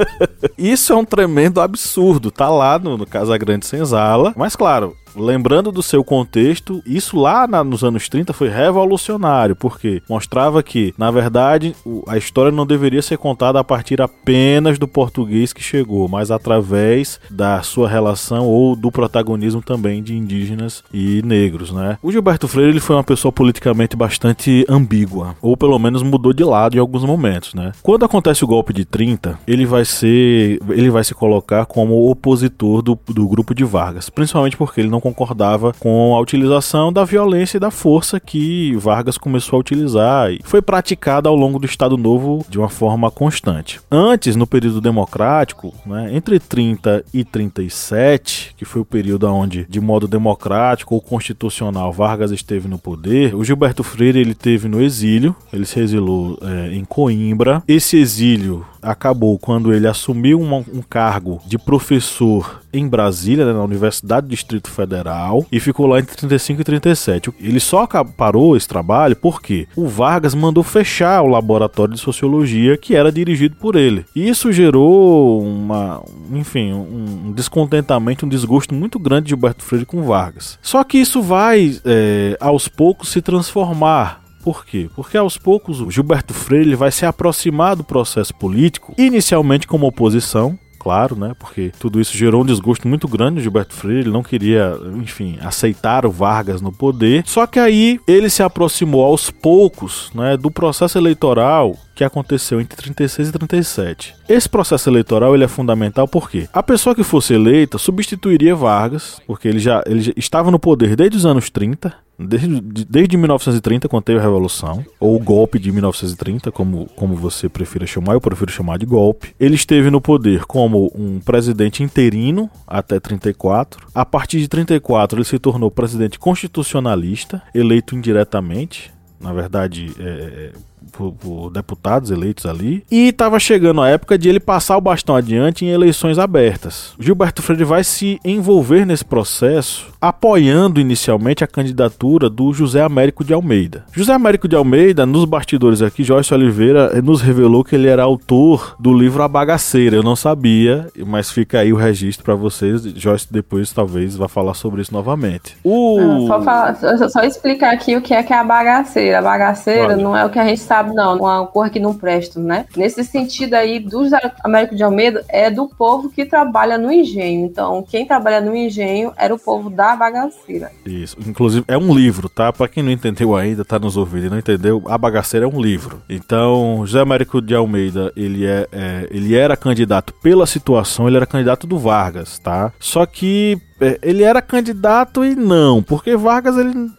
Isso 0.56 0.92
é 0.92 0.96
um 0.96 1.04
tremendo 1.04 1.60
absurdo. 1.60 2.30
Tá 2.30 2.48
lá 2.48 2.78
no, 2.78 2.96
no 2.96 3.06
Casa 3.06 3.36
Grande 3.36 3.66
Senzala, 3.66 4.32
mas 4.36 4.56
claro, 4.56 4.96
lembrando 5.16 5.72
do 5.72 5.82
seu 5.82 6.02
contexto, 6.04 6.82
isso 6.86 7.18
lá 7.18 7.46
na, 7.46 7.62
nos 7.62 7.84
anos 7.84 8.08
30 8.08 8.32
foi 8.32 8.48
revolucionário, 8.48 9.56
porque 9.56 10.02
mostrava 10.08 10.62
que, 10.62 10.94
na 10.96 11.10
verdade, 11.10 11.74
a 12.06 12.16
história 12.16 12.52
não 12.52 12.66
deveria 12.66 13.02
ser 13.02 13.18
contada 13.18 13.58
a 13.58 13.64
partir 13.64 14.00
apenas 14.00 14.78
do 14.78 14.88
português 14.88 15.52
que 15.52 15.62
chegou, 15.62 16.08
mas 16.08 16.30
através 16.30 17.20
da 17.30 17.62
sua 17.62 17.88
relação 17.88 18.46
ou 18.46 18.74
do 18.74 18.90
protagonismo 18.90 19.62
também 19.62 20.02
de 20.02 20.16
indígenas 20.16 20.82
e 20.92 21.22
negros, 21.24 21.72
né? 21.72 21.98
O 22.02 22.10
Gilberto 22.10 22.48
Freire 22.48 22.70
ele 22.70 22.80
foi 22.80 22.96
uma 22.96 23.04
pessoa 23.04 23.32
politicamente 23.32 23.96
bastante 23.96 24.64
ambígua, 24.68 25.34
ou 25.40 25.56
pelo 25.56 25.78
menos 25.78 26.02
mudou 26.02 26.32
de 26.32 26.44
lado 26.44 26.76
em 26.76 26.80
alguns 26.80 27.04
momentos, 27.04 27.54
né? 27.54 27.72
Quando 27.82 28.04
acontece 28.04 28.44
o 28.44 28.46
golpe 28.46 28.72
de 28.72 28.84
30, 28.84 29.38
ele 29.46 29.66
vai 29.66 29.84
ser, 29.84 30.58
ele 30.70 30.90
vai 30.90 31.04
se 31.04 31.14
colocar 31.14 31.66
como 31.66 32.10
opositor 32.10 32.82
do, 32.82 32.98
do 33.08 33.28
grupo 33.28 33.54
de 33.54 33.64
Vargas, 33.64 34.08
principalmente 34.08 34.56
porque 34.56 34.80
ele 34.80 34.88
não 34.88 35.00
concordava 35.02 35.74
com 35.80 36.14
a 36.14 36.20
utilização 36.20 36.92
da 36.92 37.04
violência 37.04 37.56
e 37.56 37.60
da 37.60 37.70
força 37.70 38.20
que 38.20 38.74
Vargas 38.76 39.18
começou 39.18 39.56
a 39.56 39.60
utilizar 39.60 40.30
e 40.30 40.40
foi 40.44 40.62
praticada 40.62 41.28
ao 41.28 41.34
longo 41.34 41.58
do 41.58 41.66
Estado 41.66 41.96
Novo 41.96 42.46
de 42.48 42.58
uma 42.58 42.68
forma 42.68 43.10
constante. 43.10 43.80
Antes, 43.90 44.36
no 44.36 44.46
período 44.46 44.80
democrático, 44.80 45.74
né, 45.84 46.14
entre 46.14 46.38
30 46.38 47.04
e 47.12 47.24
37, 47.24 48.54
que 48.56 48.64
foi 48.64 48.82
o 48.82 48.84
período 48.84 49.26
onde, 49.26 49.66
de 49.68 49.80
modo 49.80 50.06
democrático 50.06 50.94
ou 50.94 51.00
constitucional, 51.00 51.92
Vargas 51.92 52.30
esteve 52.30 52.68
no 52.68 52.78
poder, 52.78 53.34
o 53.34 53.44
Gilberto 53.44 53.82
Freire 53.82 54.20
ele 54.20 54.34
teve 54.34 54.68
no 54.68 54.80
exílio, 54.80 55.34
ele 55.52 55.66
se 55.66 55.80
exilou 55.80 56.38
é, 56.42 56.74
em 56.74 56.84
Coimbra. 56.84 57.62
Esse 57.66 57.96
exílio 57.96 58.64
acabou 58.80 59.38
quando 59.38 59.72
ele 59.72 59.86
assumiu 59.86 60.40
uma, 60.40 60.58
um 60.58 60.82
cargo 60.88 61.40
de 61.46 61.58
professor 61.58 62.61
em 62.72 62.88
Brasília, 62.88 63.44
né, 63.44 63.52
na 63.52 63.62
Universidade 63.62 64.26
do 64.26 64.30
Distrito 64.30 64.70
Federal, 64.70 65.46
e 65.50 65.60
ficou 65.60 65.86
lá 65.86 65.98
entre 65.98 66.16
35 66.16 66.60
e 66.60 66.64
37. 66.64 67.30
Ele 67.40 67.60
só 67.60 67.86
parou 68.16 68.56
esse 68.56 68.68
trabalho 68.68 69.16
porque 69.16 69.66
o 69.76 69.86
Vargas 69.86 70.34
mandou 70.34 70.62
fechar 70.62 71.22
o 71.22 71.26
laboratório 71.26 71.94
de 71.94 72.00
sociologia 72.00 72.76
que 72.76 72.94
era 72.94 73.12
dirigido 73.12 73.56
por 73.56 73.76
ele. 73.76 74.04
E 74.14 74.28
isso 74.28 74.52
gerou 74.52 75.42
uma, 75.42 76.02
enfim, 76.32 76.72
um 76.72 77.32
descontentamento, 77.32 78.26
um 78.26 78.28
desgosto 78.28 78.74
muito 78.74 78.98
grande 78.98 79.24
de 79.24 79.28
Gilberto 79.30 79.64
Freire 79.64 79.86
com 79.86 80.02
Vargas. 80.02 80.58
Só 80.62 80.82
que 80.84 80.98
isso 80.98 81.22
vai, 81.22 81.78
é, 81.84 82.36
aos 82.40 82.68
poucos, 82.68 83.10
se 83.10 83.20
transformar 83.20 84.22
por 84.42 84.66
quê? 84.66 84.90
Porque 84.94 85.16
aos 85.16 85.38
poucos 85.38 85.80
o 85.80 85.90
Gilberto 85.90 86.34
Freire 86.34 86.74
vai 86.74 86.90
se 86.90 87.06
aproximar 87.06 87.76
do 87.76 87.84
processo 87.84 88.34
político, 88.34 88.92
inicialmente 88.98 89.68
como 89.68 89.86
oposição, 89.86 90.58
claro, 90.82 91.14
né? 91.14 91.32
Porque 91.38 91.70
tudo 91.78 92.00
isso 92.00 92.16
gerou 92.16 92.42
um 92.42 92.46
desgosto 92.46 92.88
muito 92.88 93.06
grande 93.06 93.36
do 93.36 93.40
Gilberto 93.40 93.72
Freire, 93.72 94.00
ele 94.00 94.10
não 94.10 94.22
queria, 94.22 94.76
enfim, 94.96 95.38
aceitar 95.40 96.04
o 96.04 96.10
Vargas 96.10 96.60
no 96.60 96.72
poder. 96.72 97.22
Só 97.24 97.46
que 97.46 97.60
aí 97.60 98.00
ele 98.08 98.28
se 98.28 98.42
aproximou 98.42 99.04
aos 99.04 99.30
poucos, 99.30 100.10
né, 100.12 100.36
do 100.36 100.50
processo 100.50 100.98
eleitoral 100.98 101.76
que 101.94 102.02
aconteceu 102.02 102.60
entre 102.60 102.76
36 102.76 103.28
e 103.28 103.32
37. 103.32 104.14
Esse 104.28 104.48
processo 104.48 104.88
eleitoral 104.88 105.34
ele 105.34 105.44
é 105.44 105.48
fundamental 105.48 106.08
porque 106.08 106.48
a 106.52 106.62
pessoa 106.62 106.94
que 106.94 107.04
fosse 107.04 107.34
eleita 107.34 107.78
substituiria 107.78 108.56
Vargas, 108.56 109.20
porque 109.26 109.46
ele 109.46 109.58
já, 109.58 109.82
ele 109.86 110.00
já 110.00 110.12
estava 110.16 110.50
no 110.50 110.58
poder 110.58 110.96
desde 110.96 111.16
os 111.16 111.26
anos 111.26 111.48
30, 111.50 111.94
desde, 112.18 112.60
desde 112.60 113.16
1930, 113.16 113.88
quando 113.88 114.04
teve 114.04 114.18
a 114.18 114.22
Revolução, 114.22 114.84
ou 115.00 115.16
o 115.16 115.18
golpe 115.18 115.58
de 115.58 115.72
1930, 115.72 116.50
como, 116.52 116.86
como 116.96 117.14
você 117.14 117.48
prefira 117.48 117.86
chamar, 117.86 118.14
eu 118.14 118.20
prefiro 118.20 118.50
chamar 118.50 118.78
de 118.78 118.86
golpe. 118.86 119.34
Ele 119.38 119.54
esteve 119.54 119.90
no 119.90 120.00
poder 120.00 120.44
como 120.44 120.92
um 120.94 121.20
presidente 121.20 121.82
interino 121.82 122.50
até 122.66 123.00
34. 123.00 123.86
A 123.94 124.04
partir 124.04 124.40
de 124.40 124.48
34, 124.48 125.18
ele 125.18 125.24
se 125.24 125.38
tornou 125.38 125.70
presidente 125.70 126.18
constitucionalista, 126.18 127.42
eleito 127.54 127.94
indiretamente. 127.96 128.92
Na 129.20 129.32
verdade, 129.32 129.92
é, 129.98 130.52
por, 130.90 131.12
por 131.12 131.50
deputados 131.50 132.10
eleitos 132.10 132.46
ali. 132.46 132.84
E 132.90 133.08
estava 133.08 133.38
chegando 133.38 133.80
a 133.80 133.88
época 133.88 134.18
de 134.18 134.28
ele 134.28 134.40
passar 134.40 134.76
o 134.76 134.80
bastão 134.80 135.14
adiante 135.14 135.64
em 135.64 135.68
eleições 135.68 136.18
abertas. 136.18 136.92
Gilberto 136.98 137.42
Freire 137.42 137.64
vai 137.64 137.84
se 137.84 138.18
envolver 138.24 138.84
nesse 138.86 139.04
processo, 139.04 139.88
apoiando 140.00 140.80
inicialmente 140.80 141.44
a 141.44 141.46
candidatura 141.46 142.28
do 142.28 142.52
José 142.52 142.82
Américo 142.82 143.24
de 143.24 143.32
Almeida. 143.32 143.84
José 143.92 144.12
Américo 144.12 144.48
de 144.48 144.56
Almeida, 144.56 145.06
nos 145.06 145.24
bastidores 145.24 145.82
aqui, 145.82 146.02
Joyce 146.02 146.32
Oliveira 146.34 146.90
eh, 146.94 147.02
nos 147.02 147.20
revelou 147.20 147.64
que 147.64 147.74
ele 147.74 147.88
era 147.88 148.02
autor 148.02 148.76
do 148.78 148.92
livro 148.92 149.22
A 149.22 149.28
Bagaceira. 149.28 149.96
Eu 149.96 150.02
não 150.02 150.16
sabia, 150.16 150.88
mas 151.06 151.30
fica 151.30 151.60
aí 151.60 151.72
o 151.72 151.76
registro 151.76 152.24
para 152.24 152.34
vocês. 152.34 152.82
Joyce 152.82 153.26
depois 153.30 153.72
talvez 153.72 154.16
vá 154.16 154.28
falar 154.28 154.54
sobre 154.54 154.82
isso 154.82 154.92
novamente. 154.92 155.56
O... 155.62 155.98
Ah, 155.98 156.26
só, 156.26 156.42
falar, 156.42 157.08
só, 157.08 157.20
explicar 157.22 157.72
aqui 157.72 157.96
o 157.96 158.02
que 158.02 158.14
é 158.14 158.22
que 158.22 158.32
é 158.32 158.38
a 158.38 158.44
bagaceira. 158.44 159.18
A 159.18 159.22
bagaceira 159.22 159.96
não 159.96 160.16
é 160.16 160.24
o 160.24 160.30
que 160.30 160.38
a 160.38 160.44
gente 160.44 160.58
sabe 160.72 160.94
não, 160.94 161.18
uma 161.18 161.46
cor 161.46 161.68
que 161.68 161.78
não 161.78 161.92
presta, 161.92 162.40
né? 162.40 162.64
Nesse 162.74 163.04
sentido 163.04 163.52
aí, 163.52 163.78
dos 163.78 164.10
Américo 164.42 164.74
de 164.74 164.82
Almeida, 164.82 165.22
é 165.28 165.50
do 165.50 165.68
povo 165.68 166.08
que 166.08 166.24
trabalha 166.24 166.78
no 166.78 166.90
engenho. 166.90 167.44
Então, 167.44 167.84
quem 167.86 168.06
trabalha 168.06 168.40
no 168.40 168.56
engenho 168.56 169.12
era 169.18 169.34
o 169.34 169.38
povo 169.38 169.68
da 169.68 169.94
bagaceira. 169.94 170.72
Isso. 170.86 171.18
Inclusive, 171.26 171.62
é 171.68 171.76
um 171.76 171.94
livro, 171.94 172.26
tá? 172.26 172.50
Pra 172.50 172.68
quem 172.68 172.82
não 172.82 172.90
entendeu 172.90 173.36
ainda, 173.36 173.66
tá 173.66 173.78
nos 173.78 173.98
ouvindo 173.98 174.26
e 174.26 174.30
não 174.30 174.38
entendeu, 174.38 174.82
a 174.86 174.96
bagaceira 174.96 175.44
é 175.44 175.48
um 175.48 175.60
livro. 175.60 176.02
Então, 176.08 176.78
José 176.86 177.00
Américo 177.00 177.42
de 177.42 177.54
Almeida, 177.54 178.10
ele, 178.16 178.46
é, 178.46 178.66
é 178.72 179.08
ele 179.10 179.34
era 179.36 179.56
candidato 179.58 180.14
pela 180.22 180.46
situação, 180.46 181.06
ele 181.06 181.18
era 181.18 181.26
candidato 181.26 181.66
do 181.66 181.78
Vargas, 181.78 182.38
tá? 182.38 182.72
Só 182.80 183.04
que 183.04 183.60
é, 183.78 183.98
ele 184.00 184.22
era 184.22 184.40
candidato 184.40 185.22
e 185.22 185.34
não, 185.34 185.82
porque 185.82 186.16
Vargas 186.16 186.56
ele 186.56 186.90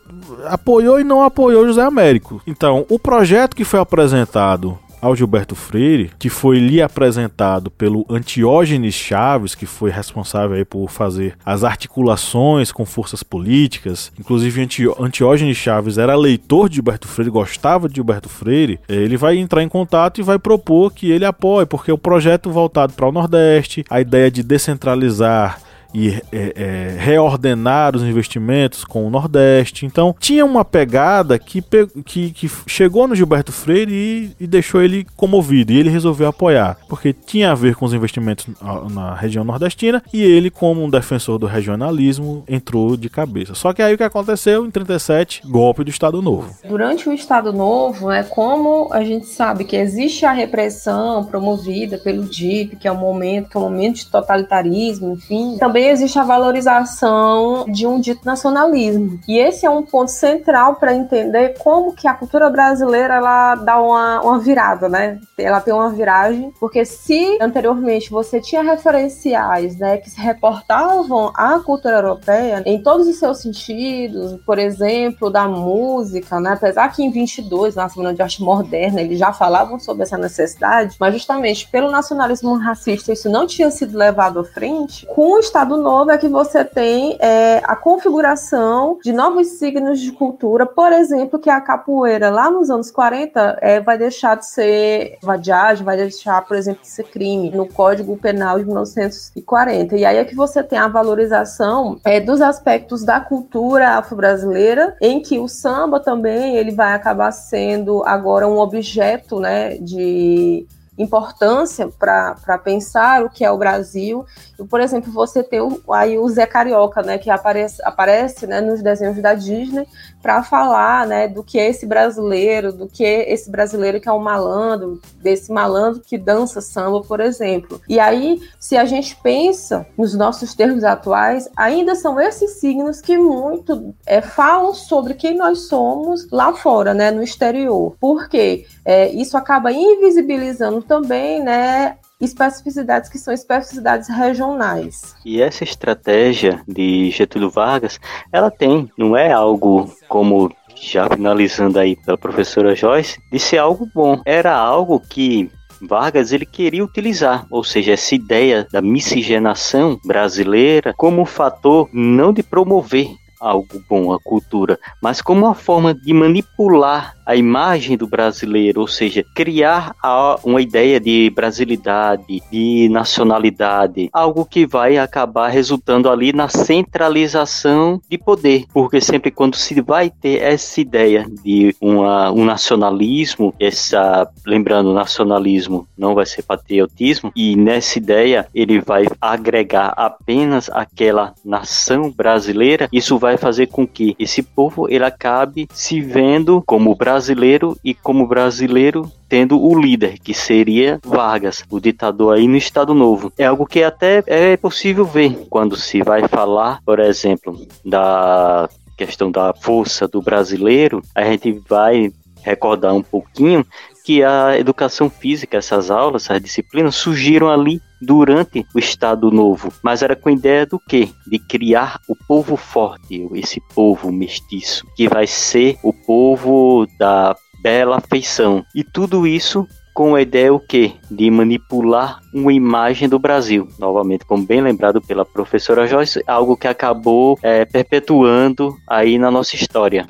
apoiou 0.46 1.00
e 1.00 1.04
não 1.04 1.24
apoiou 1.24 1.68
José 1.68 1.84
Américo. 1.84 2.42
Então, 2.46 2.86
o 2.90 3.00
projeto 3.00 3.56
que 3.56 3.64
foi 3.64 3.80
apresentado 3.80 4.78
ao 5.04 5.18
Gilberto 5.18 5.54
Freire, 5.54 6.12
que 6.18 6.30
foi 6.30 6.60
lhe 6.60 6.82
apresentado 6.82 7.70
pelo 7.70 8.06
Antiógenes 8.10 8.96
Chaves, 8.96 9.54
que 9.54 9.66
foi 9.66 9.92
responsável 9.92 10.56
aí 10.56 10.64
por 10.64 10.90
fazer 10.90 11.36
as 11.46 11.66
articulações 11.66 12.72
com 12.72 12.86
forças 12.86 13.22
políticas. 13.22 14.14
Inclusive, 14.18 14.66
Antiógenes 14.98 15.58
Chaves 15.58 15.98
era 15.98 16.16
leitor 16.16 16.70
de 16.70 16.76
Gilberto 16.76 17.10
Freire, 17.10 17.30
gostava 17.30 17.90
de 17.90 17.96
Gilberto 17.96 18.30
Freire. 18.30 18.80
Ele 18.88 19.18
vai 19.18 19.38
entrar 19.38 19.62
em 19.62 19.68
contato 19.68 20.22
e 20.22 20.24
vai 20.24 20.40
propor 20.40 20.94
que 20.94 21.12
ele 21.12 21.26
apoie, 21.26 21.66
porque 21.66 21.92
o 21.92 21.98
projeto 21.98 22.50
voltado 22.50 22.94
para 22.94 23.10
o 23.10 23.12
Nordeste, 23.12 23.84
a 23.90 24.00
ideia 24.00 24.32
de 24.32 24.42
descentralizar 24.42 25.60
e 25.94 26.22
é, 26.32 26.54
é, 26.56 26.96
reordenar 26.98 27.96
os 27.96 28.04
investimentos 28.04 28.84
com 28.84 29.06
o 29.06 29.10
Nordeste. 29.10 29.86
Então 29.86 30.16
tinha 30.20 30.46
uma 30.46 30.66
pegada 30.66 31.38
que, 31.38 31.64
que, 32.06 32.32
que 32.32 32.52
chegou 32.68 33.08
no 33.08 33.16
Gilberto 33.16 33.52
Freire 33.52 33.94
e, 33.94 34.32
e, 34.40 34.48
deixou 34.48 34.82
ele 34.82 35.06
comovido. 35.16 35.72
E 35.72 35.78
ele 35.78 35.90
resolveu 35.90 36.28
apoiar, 36.28 36.78
porque 36.90 37.14
tinha 37.14 37.52
a 37.52 37.56
ver 37.56 37.76
com 37.76 37.86
os 37.86 37.94
investimentos 37.94 38.48
na 38.92 39.14
região 39.14 39.44
nordestina 39.44 40.02
e 40.14 40.22
ele, 40.22 40.50
como 40.50 40.84
um 40.84 40.90
defensor 40.90 41.38
do 41.38 41.46
regionalismo, 41.46 42.44
entrou 42.48 42.98
de 42.98 43.10
cabeça. 43.10 43.54
Só 43.54 43.74
que 43.74 43.82
aí 43.82 43.94
o 43.94 43.98
que 43.98 44.04
aconteceu 44.04 44.66
em 44.66 44.72
37, 44.72 45.44
golpe 45.46 45.84
do 45.84 45.90
Estado 45.90 46.22
Novo. 46.22 46.56
Durante 46.68 47.08
o 47.08 47.14
Estado 47.14 47.54
Novo, 47.54 48.12
é 48.12 48.24
como 48.24 48.90
a 48.92 49.04
gente 49.04 49.28
sabe 49.28 49.64
que 49.66 49.76
existe 49.76 50.26
a 50.26 50.32
repressão 50.32 51.26
promovida 51.26 51.98
pelo 51.98 52.24
DIP, 52.24 52.78
que 52.78 52.88
é 52.88 52.92
o 52.92 52.98
momento, 52.98 53.50
que 53.50 53.58
é 53.58 53.60
o 53.60 53.64
momento 53.64 53.98
de 53.98 54.08
totalitarismo, 54.08 55.14
enfim, 55.14 55.58
também 55.58 55.83
também 55.84 55.89
existe 55.89 56.17
a 56.17 56.24
valorização 56.24 57.65
de 57.67 57.86
um 57.86 58.00
dito 58.00 58.26
nacionalismo. 58.26 59.19
E 59.28 59.38
esse 59.38 59.65
é 59.65 59.69
um 59.69 59.84
ponto 59.84 60.10
central 60.10 60.76
para 60.76 60.93
entender 60.93 61.56
como 61.60 61.93
que 61.93 62.08
a 62.08 62.13
cultura 62.13 62.50
brasileira 62.50 63.15
ela 63.15 63.56
dá 63.56 63.82
uma, 63.82 64.22
uma 64.22 64.39
virada, 64.39 64.88
né? 64.88 65.19
Ela 65.38 65.60
tem 65.60 65.74
uma 65.74 65.89
viragem, 65.89 66.54
porque 66.60 66.86
se 66.86 67.38
anteriormente 67.41 68.10
você 68.10 68.39
tinha 68.39 68.62
referenciais, 68.62 69.78
né, 69.78 69.98
que 69.98 70.10
se 70.10 70.19
reportavam 70.19 71.32
à 71.36 71.60
cultura 71.60 71.98
europeia 71.98 72.63
em 72.65 72.82
todos 72.82 73.08
os 73.08 73.17
seus 73.17 73.39
sentidos, 73.39 74.39
por 74.46 74.58
exemplo, 74.58 75.30
da 75.30 75.48
música, 75.48 76.39
né? 76.39 76.54
Apesar 76.54 76.89
que 76.89 77.04
em 77.04 77.12
22, 77.12 77.76
na 77.76 77.89
Semana 77.89 78.13
de 78.13 78.22
Arte 78.22 78.41
Moderna, 78.41 79.02
eles 79.02 79.19
já 79.19 79.34
falavam 79.34 79.80
sobre 79.80 80.04
essa 80.04 80.17
necessidade, 80.17 80.96
mas 81.00 81.13
justamente 81.13 81.67
pelo 81.67 81.91
nacionalismo 81.91 82.56
racista 82.56 83.12
isso 83.12 83.30
não 83.30 83.46
tinha 83.46 83.69
sido 83.69 83.98
levado 83.98 84.39
à 84.39 84.43
frente, 84.43 85.06
com 85.08 85.34
o 85.34 85.39
Estado 85.39 85.73
novo 85.78 86.12
é 86.12 86.18
que 86.18 86.28
você 86.28 86.64
tem 86.64 87.18
é, 87.20 87.62
a 87.64 87.76
configuração 87.76 89.00
de 89.04 89.12
novos 89.14 89.48
signos 89.48 90.00
de 90.00 90.12
cultura, 90.12 90.66
por 90.66 90.92
exemplo, 90.92 91.40
que 91.40 91.50
a 91.50 91.62
capoeira 91.62 92.30
lá 92.30 92.50
nos 92.50 92.70
anos 92.70 92.92
40 92.92 93.60
é, 93.62 93.80
vai 93.80 93.98
deixar 93.98 94.36
de 94.36 94.46
ser 94.46 95.18
vadiagem, 95.22 95.84
vai 95.84 95.98
deixar, 95.98 96.46
por 96.46 96.56
exemplo, 96.56 96.82
de 96.82 96.88
ser 96.88 97.04
crime 97.06 97.52
no 97.52 97.68
Código 97.68 98.18
Penal 98.18 98.60
de 98.60 98.66
1940. 98.66 99.98
E 99.98 100.06
aí 100.06 100.18
é 100.18 100.26
que 100.26 100.36
você 100.36 100.64
tem 100.64 100.80
a 100.80 100.88
valorização 100.88 102.00
é, 102.04 102.20
dos 102.20 102.42
aspectos 102.42 103.04
da 103.04 103.20
cultura 103.20 103.98
afro-brasileira, 103.98 104.96
em 105.02 105.22
que 105.22 105.40
o 105.40 105.48
samba 105.48 106.00
também 106.00 106.56
ele 106.58 106.72
vai 106.72 106.94
acabar 106.94 107.32
sendo 107.32 108.04
agora 108.06 108.48
um 108.48 108.58
objeto 108.58 109.40
né, 109.40 109.78
de 109.78 110.66
importância 110.98 111.90
para 111.98 112.58
pensar 112.64 113.24
o 113.24 113.30
que 113.30 113.44
é 113.44 113.52
o 113.52 113.58
Brasil. 113.58 114.26
Por 114.70 114.80
exemplo, 114.80 115.12
você 115.12 115.44
tem 115.44 115.60
o, 115.60 115.82
aí 115.92 116.18
o 116.18 116.28
Zé 116.30 116.46
Carioca, 116.46 117.02
né, 117.02 117.18
que 117.18 117.30
aparece, 117.30 117.82
aparece 117.84 118.46
né, 118.46 118.62
nos 118.62 118.82
desenhos 118.82 119.20
da 119.22 119.34
Disney 119.34 119.88
para 120.22 120.44
falar 120.44 121.08
né, 121.08 121.28
do 121.28 121.44
que 121.44 121.60
é 121.60 121.70
esse 121.70 121.86
brasileiro, 121.86 122.72
do 122.72 122.88
que 122.88 123.04
é 123.04 123.34
esse 123.34 123.50
brasileiro 123.50 124.00
que 124.00 124.08
é 124.08 124.14
um 124.14 124.20
malandro, 124.20 125.02
desse 125.22 125.52
malandro 125.52 126.02
que 126.02 126.18
dança 126.18 126.62
samba, 126.62 127.02
por 127.02 127.20
exemplo. 127.20 127.82
E 127.90 128.00
aí, 128.00 128.42
se 128.60 128.78
a 128.78 128.86
gente 128.86 129.16
pensa 129.18 129.86
nos 129.98 130.14
nossos 130.14 130.54
termos 130.54 130.84
atuais, 130.84 131.50
ainda 131.58 131.96
são 131.96 132.20
esses 132.20 132.60
signos 132.60 133.02
que 133.02 133.18
muito 133.18 133.94
é, 134.06 134.22
falam 134.22 134.74
sobre 134.74 135.16
quem 135.16 135.36
nós 135.36 135.68
somos 135.68 136.30
lá 136.32 136.54
fora, 136.54 136.94
né, 136.94 137.10
no 137.12 137.24
exterior. 137.24 137.96
Por 138.00 138.30
quê? 138.30 138.66
É, 138.86 139.10
isso 139.10 139.36
acaba 139.36 139.72
invisibilizando 139.72 140.83
também, 140.84 141.43
né, 141.43 141.98
especificidades 142.19 143.10
que 143.10 143.17
são 143.17 143.34
especificidades 143.34 144.08
regionais. 144.10 145.15
E 145.26 145.41
essa 145.41 145.63
estratégia 145.63 146.62
de 146.67 147.10
Getúlio 147.12 147.50
Vargas, 147.50 148.00
ela 148.32 148.50
tem, 148.50 148.89
não 148.98 149.15
é 149.15 149.32
algo 149.32 149.91
como 150.08 150.52
já 150.76 151.08
finalizando 151.10 151.80
aí 151.80 151.96
pela 151.96 152.17
professora 152.17 152.76
Joyce, 152.76 153.19
de 153.32 153.39
ser 153.39 153.58
algo 153.58 153.88
bom. 153.93 154.22
Era 154.26 154.56
algo 154.56 155.00
que 155.00 155.50
Vargas 155.82 156.32
ele 156.32 156.46
queria 156.46 156.84
utilizar, 156.84 157.46
ou 157.50 157.63
seja, 157.63 157.93
essa 157.93 158.15
ideia 158.15 158.67
da 158.72 158.82
miscigenação 158.82 160.00
brasileira 160.06 160.93
como 160.96 161.22
um 161.22 161.26
fator 161.26 161.89
não 161.91 162.32
de 162.32 162.41
promover 162.41 163.10
algo 163.44 163.84
bom, 163.90 164.14
a 164.14 164.20
cultura, 164.20 164.80
mas 165.02 165.22
como 165.22 165.46
uma 165.46 165.54
forma 165.54 165.94
de 165.94 166.14
manipular 166.14 167.16
a 167.26 167.36
imagem 167.36 167.98
do 167.98 168.08
brasileiro, 168.08 168.82
ou 168.82 168.88
seja, 168.88 169.24
criar 169.36 169.96
uma 170.44 170.62
ideia 170.62 171.00
de 171.00 171.30
brasilidade, 171.30 172.42
de 172.52 172.90
nacionalidade, 172.90 174.10
algo 174.12 174.46
que 174.46 174.66
vai 174.66 174.98
acabar 174.98 175.48
resultando 175.48 176.10
ali 176.10 176.34
na 176.34 176.48
centralização 176.50 178.02
de 178.10 178.18
poder, 178.18 178.66
porque 178.74 179.00
sempre 179.00 179.32
quando 179.32 179.56
se 179.56 179.80
vai 179.82 180.10
ter 180.10 180.42
essa 180.42 180.82
ideia 180.82 181.26
de 181.44 181.76
uma, 181.82 182.32
um 182.32 182.44
nacionalismo, 182.44 183.54
essa, 183.60 184.28
lembrando, 184.46 184.94
nacionalismo 184.94 185.88
não 185.98 186.14
vai 186.14 186.26
ser 186.26 186.44
patriotismo, 186.44 187.32
e 187.36 187.56
nessa 187.56 187.98
ideia 187.98 188.48
ele 188.54 188.80
vai 188.80 189.06
agregar 189.22 189.94
apenas 189.96 190.70
aquela 190.70 191.34
nação 191.44 192.12
brasileira, 192.12 192.88
isso 192.92 193.18
vai 193.18 193.33
fazer 193.38 193.67
com 193.67 193.88
que 193.88 194.15
esse 194.19 194.41
povo 194.41 194.88
ele 194.89 195.04
acabe 195.04 195.67
se 195.74 196.02
vendo 196.02 196.63
como 196.65 196.96
brasileiro 196.96 197.13
brasileiro 197.24 197.78
e 197.84 197.93
como 197.93 198.28
brasileiro 198.28 199.12
tendo 199.30 199.62
o 199.62 199.80
líder, 199.80 200.19
que 200.19 200.34
seria 200.34 201.00
Vargas, 201.04 201.63
o 201.69 201.80
ditador 201.80 202.36
aí 202.36 202.48
no 202.48 202.58
Estado 202.58 202.93
Novo. 202.93 203.32
É 203.38 203.46
algo 203.46 203.65
que 203.65 203.84
até 203.84 204.24
é 204.28 204.58
possível 204.58 205.06
ver 205.06 205.46
quando 205.50 205.76
se 205.76 206.02
vai 206.04 206.28
falar, 206.28 206.80
por 206.86 207.00
exemplo, 207.00 207.60
da 207.84 208.69
questão 208.98 209.32
da 209.32 209.54
força 209.54 210.08
do 210.08 210.22
brasileiro, 210.22 211.02
a 211.15 211.24
gente 211.24 211.52
vai 211.67 212.12
recordar 212.43 212.93
um 212.93 213.02
pouquinho 213.02 213.65
que 214.06 214.22
a 214.22 214.58
educação 214.58 215.10
física, 215.10 215.58
essas 215.58 215.89
aulas, 215.89 216.26
essas 216.26 216.41
disciplinas 216.41 216.96
surgiram 216.96 217.50
ali 217.50 217.82
durante 218.06 218.66
o 218.74 218.80
Estado 218.80 219.32
Novo, 219.32 219.72
mas 219.82 220.02
era 220.02 220.16
com 220.16 220.30
a 220.30 220.34
ideia 220.34 220.66
do 220.66 220.80
quê? 220.80 221.10
De 221.26 221.39
criar 221.39 222.00
o 222.08 222.16
povo 222.16 222.56
forte, 222.56 223.28
esse 223.34 223.62
povo 223.74 224.12
mestiço, 224.12 224.86
que 224.96 225.08
vai 225.08 225.28
ser 225.28 225.78
o 225.84 225.94
povo 225.94 226.86
da 226.98 227.36
bela 227.62 228.02
feição. 228.02 228.63
E 228.76 228.84
tudo 228.84 229.26
isso 229.26 229.66
com 229.94 230.16
a 230.16 230.22
ideia 230.22 230.54
o 230.54 230.60
quê? 230.60 230.94
De 231.10 231.30
manipular 231.30 232.20
uma 232.34 232.52
imagem 232.52 233.08
do 233.08 233.20
Brasil. 233.20 233.68
Novamente, 233.80 234.26
como 234.26 234.46
bem 234.46 234.60
lembrado 234.60 235.00
pela 235.02 235.24
professora 235.24 235.88
Joyce, 235.88 236.24
algo 236.26 236.58
que 236.58 236.68
acabou 236.68 237.38
é, 237.42 237.63
perpetuando 237.63 238.76
aí 238.88 239.18
na 239.18 239.30
nossa 239.30 239.56
história. 239.56 240.06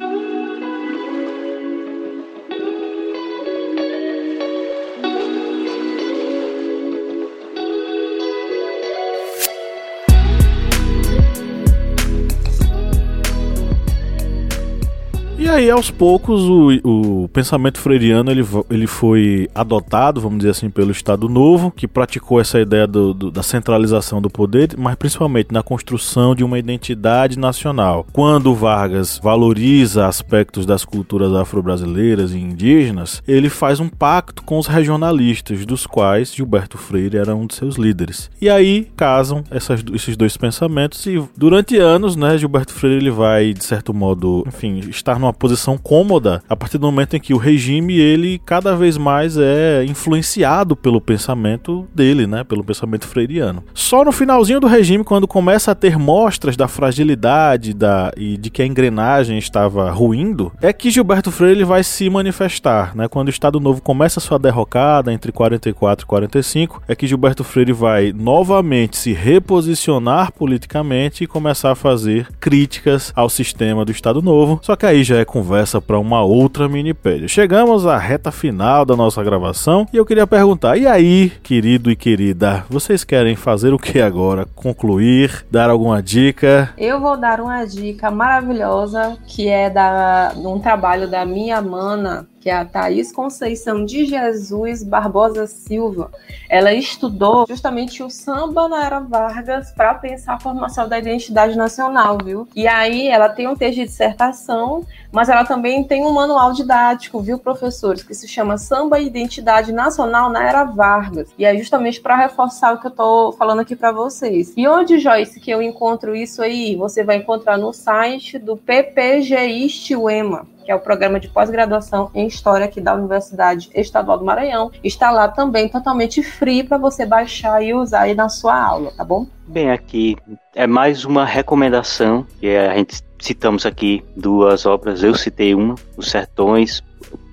Aí, 15.54 15.70
aos 15.70 15.92
poucos, 15.92 16.42
o, 16.44 17.24
o 17.24 17.30
pensamento 17.30 17.80
freiriano 17.80 18.32
ele, 18.32 18.46
ele 18.70 18.88
foi 18.88 19.48
adotado, 19.54 20.20
vamos 20.20 20.40
dizer 20.40 20.52
assim, 20.52 20.70
pelo 20.70 20.92
Estado 20.92 21.30
Novo, 21.30 21.72
que 21.72 21.88
praticou 21.88 22.42
essa 22.42 22.60
ideia 22.60 22.88
do, 22.88 23.14
do, 23.14 23.32
da 23.32 23.44
centralização 23.44 24.22
do 24.22 24.30
poder, 24.30 24.76
mas 24.78 24.96
principalmente 24.96 25.52
na 25.52 25.64
construção 25.64 26.36
de 26.36 26.44
uma 26.44 26.60
identidade 26.60 27.38
nacional. 27.38 28.06
Quando 28.12 28.54
Vargas 28.56 29.20
valoriza 29.22 30.08
aspectos 30.08 30.66
das 30.66 30.84
culturas 30.84 31.34
afro-brasileiras 31.34 32.32
e 32.34 32.40
indígenas, 32.40 33.22
ele 33.28 33.50
faz 33.50 33.80
um 33.80 33.90
pacto 33.90 34.44
com 34.44 34.58
os 34.58 34.68
regionalistas, 34.68 35.66
dos 35.66 35.86
quais 35.86 36.34
Gilberto 36.34 36.78
Freire 36.78 37.18
era 37.18 37.36
um 37.36 37.46
de 37.46 37.56
seus 37.56 37.76
líderes. 37.76 38.30
E 38.42 38.50
aí 38.50 38.88
casam 38.96 39.44
essas, 39.52 39.84
esses 39.94 40.18
dois 40.18 40.36
pensamentos 40.36 41.06
e 41.06 41.22
durante 41.38 41.78
anos, 41.78 42.16
né, 42.16 42.38
Gilberto 42.38 42.74
Freire 42.74 42.98
ele 42.98 43.12
vai, 43.12 43.54
de 43.54 43.64
certo 43.64 43.94
modo, 43.94 44.44
enfim, 44.48 44.80
estar 44.90 45.20
numa 45.20 45.34
posição 45.44 45.78
cômoda 45.78 46.42
a 46.48 46.56
partir 46.56 46.78
do 46.78 46.86
momento 46.86 47.18
em 47.18 47.20
que 47.20 47.34
o 47.34 47.38
regime 47.38 48.00
ele 48.00 48.40
cada 48.46 48.78
vez 48.78 48.98
mais 48.98 49.38
é 49.38 49.84
influenciado 49.84 50.74
pelo 50.74 51.02
pensamento 51.02 51.86
dele, 51.94 52.26
né, 52.26 52.46
pelo 52.46 52.64
pensamento 52.64 53.06
freiriano. 53.06 53.62
Só 53.74 54.06
no 54.06 54.14
finalzinho 54.14 54.62
do 54.62 54.68
regime, 54.68 55.04
quando 55.04 55.28
começa 55.28 55.72
a 55.72 55.76
ter 55.76 55.98
mostras 55.98 56.56
da 56.56 56.70
fragilidade 56.70 57.74
da, 57.74 58.14
e 58.16 58.38
de 58.38 58.50
que 58.50 58.62
a 58.62 58.66
engrenagem 58.66 59.38
estava 59.38 59.92
ruindo, 59.92 60.50
é 60.62 60.72
que 60.72 60.90
Gilberto 60.90 61.30
Freire 61.30 61.58
ele 61.58 61.66
vai 61.66 61.84
se 61.84 62.10
manifestar, 62.10 62.96
né? 62.96 63.10
Quando 63.10 63.28
o 63.28 63.32
Estado 63.32 63.60
Novo 63.60 63.82
começa 63.82 64.22
sua 64.22 64.40
derrocada 64.40 65.12
entre 65.12 65.34
44 65.34 66.06
e 66.06 66.08
45, 66.08 66.84
é 66.88 66.96
que 66.96 67.06
Gilberto 67.06 67.44
Freire 67.44 67.74
vai 67.74 68.14
novamente 68.16 68.96
se 68.96 69.12
reposicionar 69.12 70.32
politicamente 70.32 71.26
e 71.26 71.28
começar 71.28 71.72
a 71.74 71.76
fazer 71.76 72.30
críticas 72.40 73.12
ao 73.14 73.28
sistema 73.28 73.84
do 73.84 73.92
Estado 73.92 74.22
Novo. 74.22 74.62
Só 74.64 74.78
que 74.78 74.86
aí 74.86 75.04
já 75.04 75.18
é 75.18 75.33
conversa 75.34 75.82
para 75.82 75.98
uma 75.98 76.22
outra 76.22 76.70
minipédia. 76.70 77.28
Chegamos 77.28 77.88
à 77.88 77.98
reta 77.98 78.32
final 78.32 78.86
da 78.86 78.96
nossa 78.96 79.24
gravação 79.24 79.88
e 79.92 79.98
eu 79.98 80.06
queria 80.06 80.28
perguntar: 80.28 80.78
e 80.78 80.86
aí, 80.86 81.32
querido 81.42 81.90
e 81.90 81.96
querida, 81.96 82.64
vocês 82.70 83.04
querem 83.04 83.36
fazer 83.36 83.74
o 83.74 83.80
que 83.80 84.00
agora? 84.00 84.46
Concluir? 84.54 85.44
Dar 85.50 85.72
alguma 85.72 86.04
dica? 86.04 86.72
Eu 86.78 87.00
vou 87.00 87.18
dar 87.18 87.42
uma 87.42 87.66
dica 87.66 88.12
maravilhosa 88.12 89.18
que 89.26 89.48
é 89.48 89.72
da 89.72 90.34
um 90.38 90.60
trabalho 90.60 91.10
da 91.10 91.26
minha 91.26 91.60
mana 91.62 92.28
que 92.44 92.50
é 92.50 92.54
a 92.58 92.66
Thaís 92.66 93.10
Conceição 93.10 93.86
de 93.86 94.06
Jesus 94.06 94.84
Barbosa 94.84 95.48
Silva. 95.48 96.12
Ela 96.50 96.74
estudou 96.74 97.46
justamente 97.48 98.04
o 98.04 98.10
samba 98.10 98.68
na 98.68 98.86
era 98.86 99.00
Vargas 99.00 99.72
para 99.72 99.94
pensar 99.94 100.34
a 100.34 100.40
formação 100.42 100.90
da 100.90 101.00
identidade 101.00 101.56
nacional, 101.56 102.18
viu? 102.22 102.46
E 102.54 102.68
aí 102.68 103.08
ela 103.08 103.30
tem 103.30 103.48
um 103.48 103.56
texto 103.56 103.76
de 103.76 103.86
dissertação, 103.86 104.86
mas 105.10 105.30
ela 105.30 105.46
também 105.46 105.86
tem 105.86 106.06
um 106.06 106.12
manual 106.12 106.52
didático, 106.52 107.22
viu, 107.22 107.40
professores, 107.40 108.04
que 108.04 108.14
se 108.14 108.28
chama 108.28 108.58
Samba 108.58 109.00
e 109.00 109.08
Identidade 109.08 109.72
Nacional 109.72 110.30
na 110.30 110.46
Era 110.46 110.66
Vargas. 110.66 111.30
E 111.38 111.46
é 111.46 111.58
justamente 111.58 112.02
para 112.02 112.18
reforçar 112.18 112.74
o 112.74 112.82
que 112.82 112.88
eu 112.88 112.92
estou 112.92 113.32
falando 113.32 113.62
aqui 113.62 113.74
para 113.74 113.94
vocês. 113.94 114.52
E 114.58 114.68
onde, 114.68 115.00
Joyce, 115.00 115.40
que 115.40 115.50
eu 115.50 115.62
encontro 115.62 116.14
isso 116.14 116.42
aí? 116.42 116.76
Você 116.76 117.06
vai 117.06 117.16
encontrar 117.16 117.58
no 117.58 117.72
site 117.72 118.38
do 118.38 118.58
PPGI 118.58 119.96
UEMA 119.96 120.53
que 120.64 120.72
é 120.72 120.76
o 120.76 120.80
programa 120.80 121.20
de 121.20 121.28
pós-graduação 121.28 122.10
em 122.16 122.26
História 122.26 122.66
aqui 122.66 122.80
da 122.80 122.96
Universidade 122.96 123.70
Estadual 123.76 124.18
do 124.18 124.26
Maranhão. 124.26 124.72
Está 124.84 125.12
lá 125.12 125.28
também 125.28 125.68
totalmente 125.68 126.24
free 126.24 126.64
para 126.64 126.78
você 126.78 127.06
baixar 127.06 127.62
e 127.62 127.74
usar 127.74 128.02
aí 128.02 128.16
na 128.16 128.30
sua 128.30 128.60
aula, 128.60 128.92
tá 128.96 129.04
bom? 129.04 129.28
Bem, 129.48 129.72
aqui 129.72 130.16
é 130.56 130.66
mais 130.66 131.04
uma 131.06 131.26
recomendação 131.26 132.26
que 132.40 132.56
a 132.56 132.76
gente 132.76 133.02
citamos 133.20 133.66
aqui 133.66 134.04
duas 134.16 134.66
obras. 134.66 135.04
Eu 135.04 135.14
citei 135.16 135.54
uma, 135.54 135.76
Os 135.98 136.10
Sertões, 136.10 136.82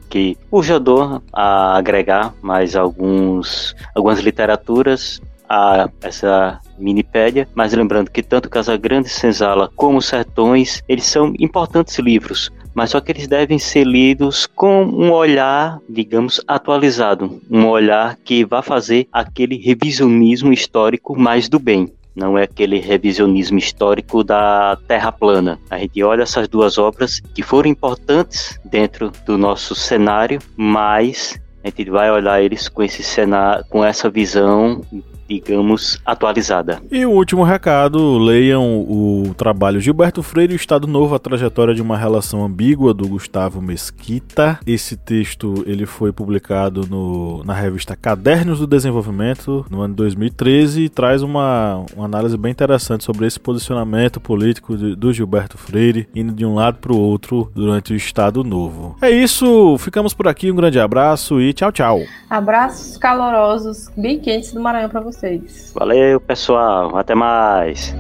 que 0.09 0.37
ajudou 0.53 1.23
a 1.33 1.77
agregar 1.77 2.35
mais 2.43 2.75
alguns, 2.75 3.75
algumas 3.95 4.19
literaturas 4.19 5.21
a 5.49 5.89
essa 6.01 6.61
minipédia, 6.79 7.49
mas 7.55 7.73
lembrando 7.73 8.11
que 8.11 8.23
tanto 8.23 8.49
Casa 8.49 8.77
Grande 8.77 9.09
Senzala 9.09 9.69
como 9.75 10.01
Sertões, 10.01 10.81
eles 10.89 11.05
são 11.05 11.35
importantes 11.41 11.99
livros, 11.99 12.51
mas 12.75 12.91
só 12.91 13.01
que 13.01 13.13
eles 13.13 13.27
devem 13.27 13.59
ser 13.59 13.85
lidos 13.85 14.47
com 14.47 14.85
um 14.85 15.13
olhar, 15.13 15.79
digamos, 15.89 16.41
atualizado, 16.47 17.41
um 17.51 17.67
olhar 17.67 18.17
que 18.25 18.45
vá 18.45 18.63
fazer 18.63 19.07
aquele 19.13 19.57
revisionismo 19.57 20.53
histórico 20.53 21.19
mais 21.19 21.49
do 21.49 21.59
bem. 21.59 21.93
Não 22.15 22.37
é 22.37 22.43
aquele 22.43 22.79
revisionismo 22.81 23.59
histórico 23.59 24.25
da 24.25 24.77
Terra 24.89 25.13
plana. 25.13 25.59
A 25.71 25.79
gente 25.79 26.03
olha 26.03 26.23
essas 26.23 26.49
duas 26.49 26.77
obras 26.77 27.21
que 27.35 27.43
foram 27.43 27.71
importantes 27.71 28.59
dentro 28.65 29.13
do 29.25 29.39
nosso 29.39 29.75
cenário, 29.75 30.41
mas 30.57 31.41
a 31.63 31.69
gente 31.69 31.89
vai 31.91 32.11
olhar 32.11 32.43
eles 32.43 32.69
com 32.69 32.83
esse 32.83 33.03
cenário, 33.03 33.65
com 33.69 33.85
essa 33.85 34.11
visão 34.11 34.83
digamos, 35.31 36.01
atualizada. 36.05 36.83
E 36.91 37.07
o 37.07 37.11
último 37.11 37.45
recado, 37.45 38.19
leiam 38.19 38.81
o 38.81 39.33
trabalho 39.37 39.81
Gilberto 39.81 40.25
Freire 40.25 40.53
e 40.53 40.57
o 40.57 40.59
Estado 40.59 40.89
Novo, 40.89 41.15
a 41.15 41.21
trajetória 41.21 41.73
de 41.73 41.81
uma 41.81 41.97
relação 41.97 42.45
ambígua 42.45 42.93
do 42.93 43.07
Gustavo 43.07 43.63
Mesquita. 43.63 44.59
Esse 44.67 44.97
texto 44.97 45.63
ele 45.67 45.87
foi 45.87 46.11
publicado 46.11 46.85
no, 46.91 47.45
na 47.45 47.55
revista 47.55 47.95
Cadernos 47.95 48.59
do 48.59 48.67
Desenvolvimento 48.67 49.65
no 49.71 49.83
ano 49.83 49.95
2013 49.95 50.83
e 50.83 50.89
traz 50.89 51.23
uma, 51.23 51.85
uma 51.95 52.07
análise 52.07 52.37
bem 52.37 52.51
interessante 52.51 53.05
sobre 53.05 53.25
esse 53.25 53.39
posicionamento 53.39 54.21
político 54.21 54.77
de, 54.77 54.97
do 54.97 55.13
Gilberto 55.13 55.57
Freire 55.57 56.09
indo 56.13 56.33
de 56.33 56.45
um 56.45 56.55
lado 56.55 56.79
para 56.79 56.93
o 56.93 56.99
outro 56.99 57.53
durante 57.55 57.93
o 57.93 57.97
Estado 57.97 58.43
Novo. 58.43 58.97
É 59.01 59.11
isso, 59.11 59.77
ficamos 59.79 60.13
por 60.13 60.27
aqui, 60.27 60.51
um 60.51 60.57
grande 60.57 60.81
abraço 60.81 61.41
e 61.41 61.53
tchau, 61.53 61.71
tchau. 61.71 62.01
Abraços 62.29 62.97
calorosos, 62.97 63.89
bem 63.97 64.19
quentes 64.19 64.53
do 64.53 64.61
Maranhão 64.61 64.89
para 64.89 65.01
você 65.01 65.20
vocês. 65.21 65.73
Valeu, 65.75 66.21
pessoal. 66.21 66.97
Até 66.97 67.15
mais. 67.15 67.95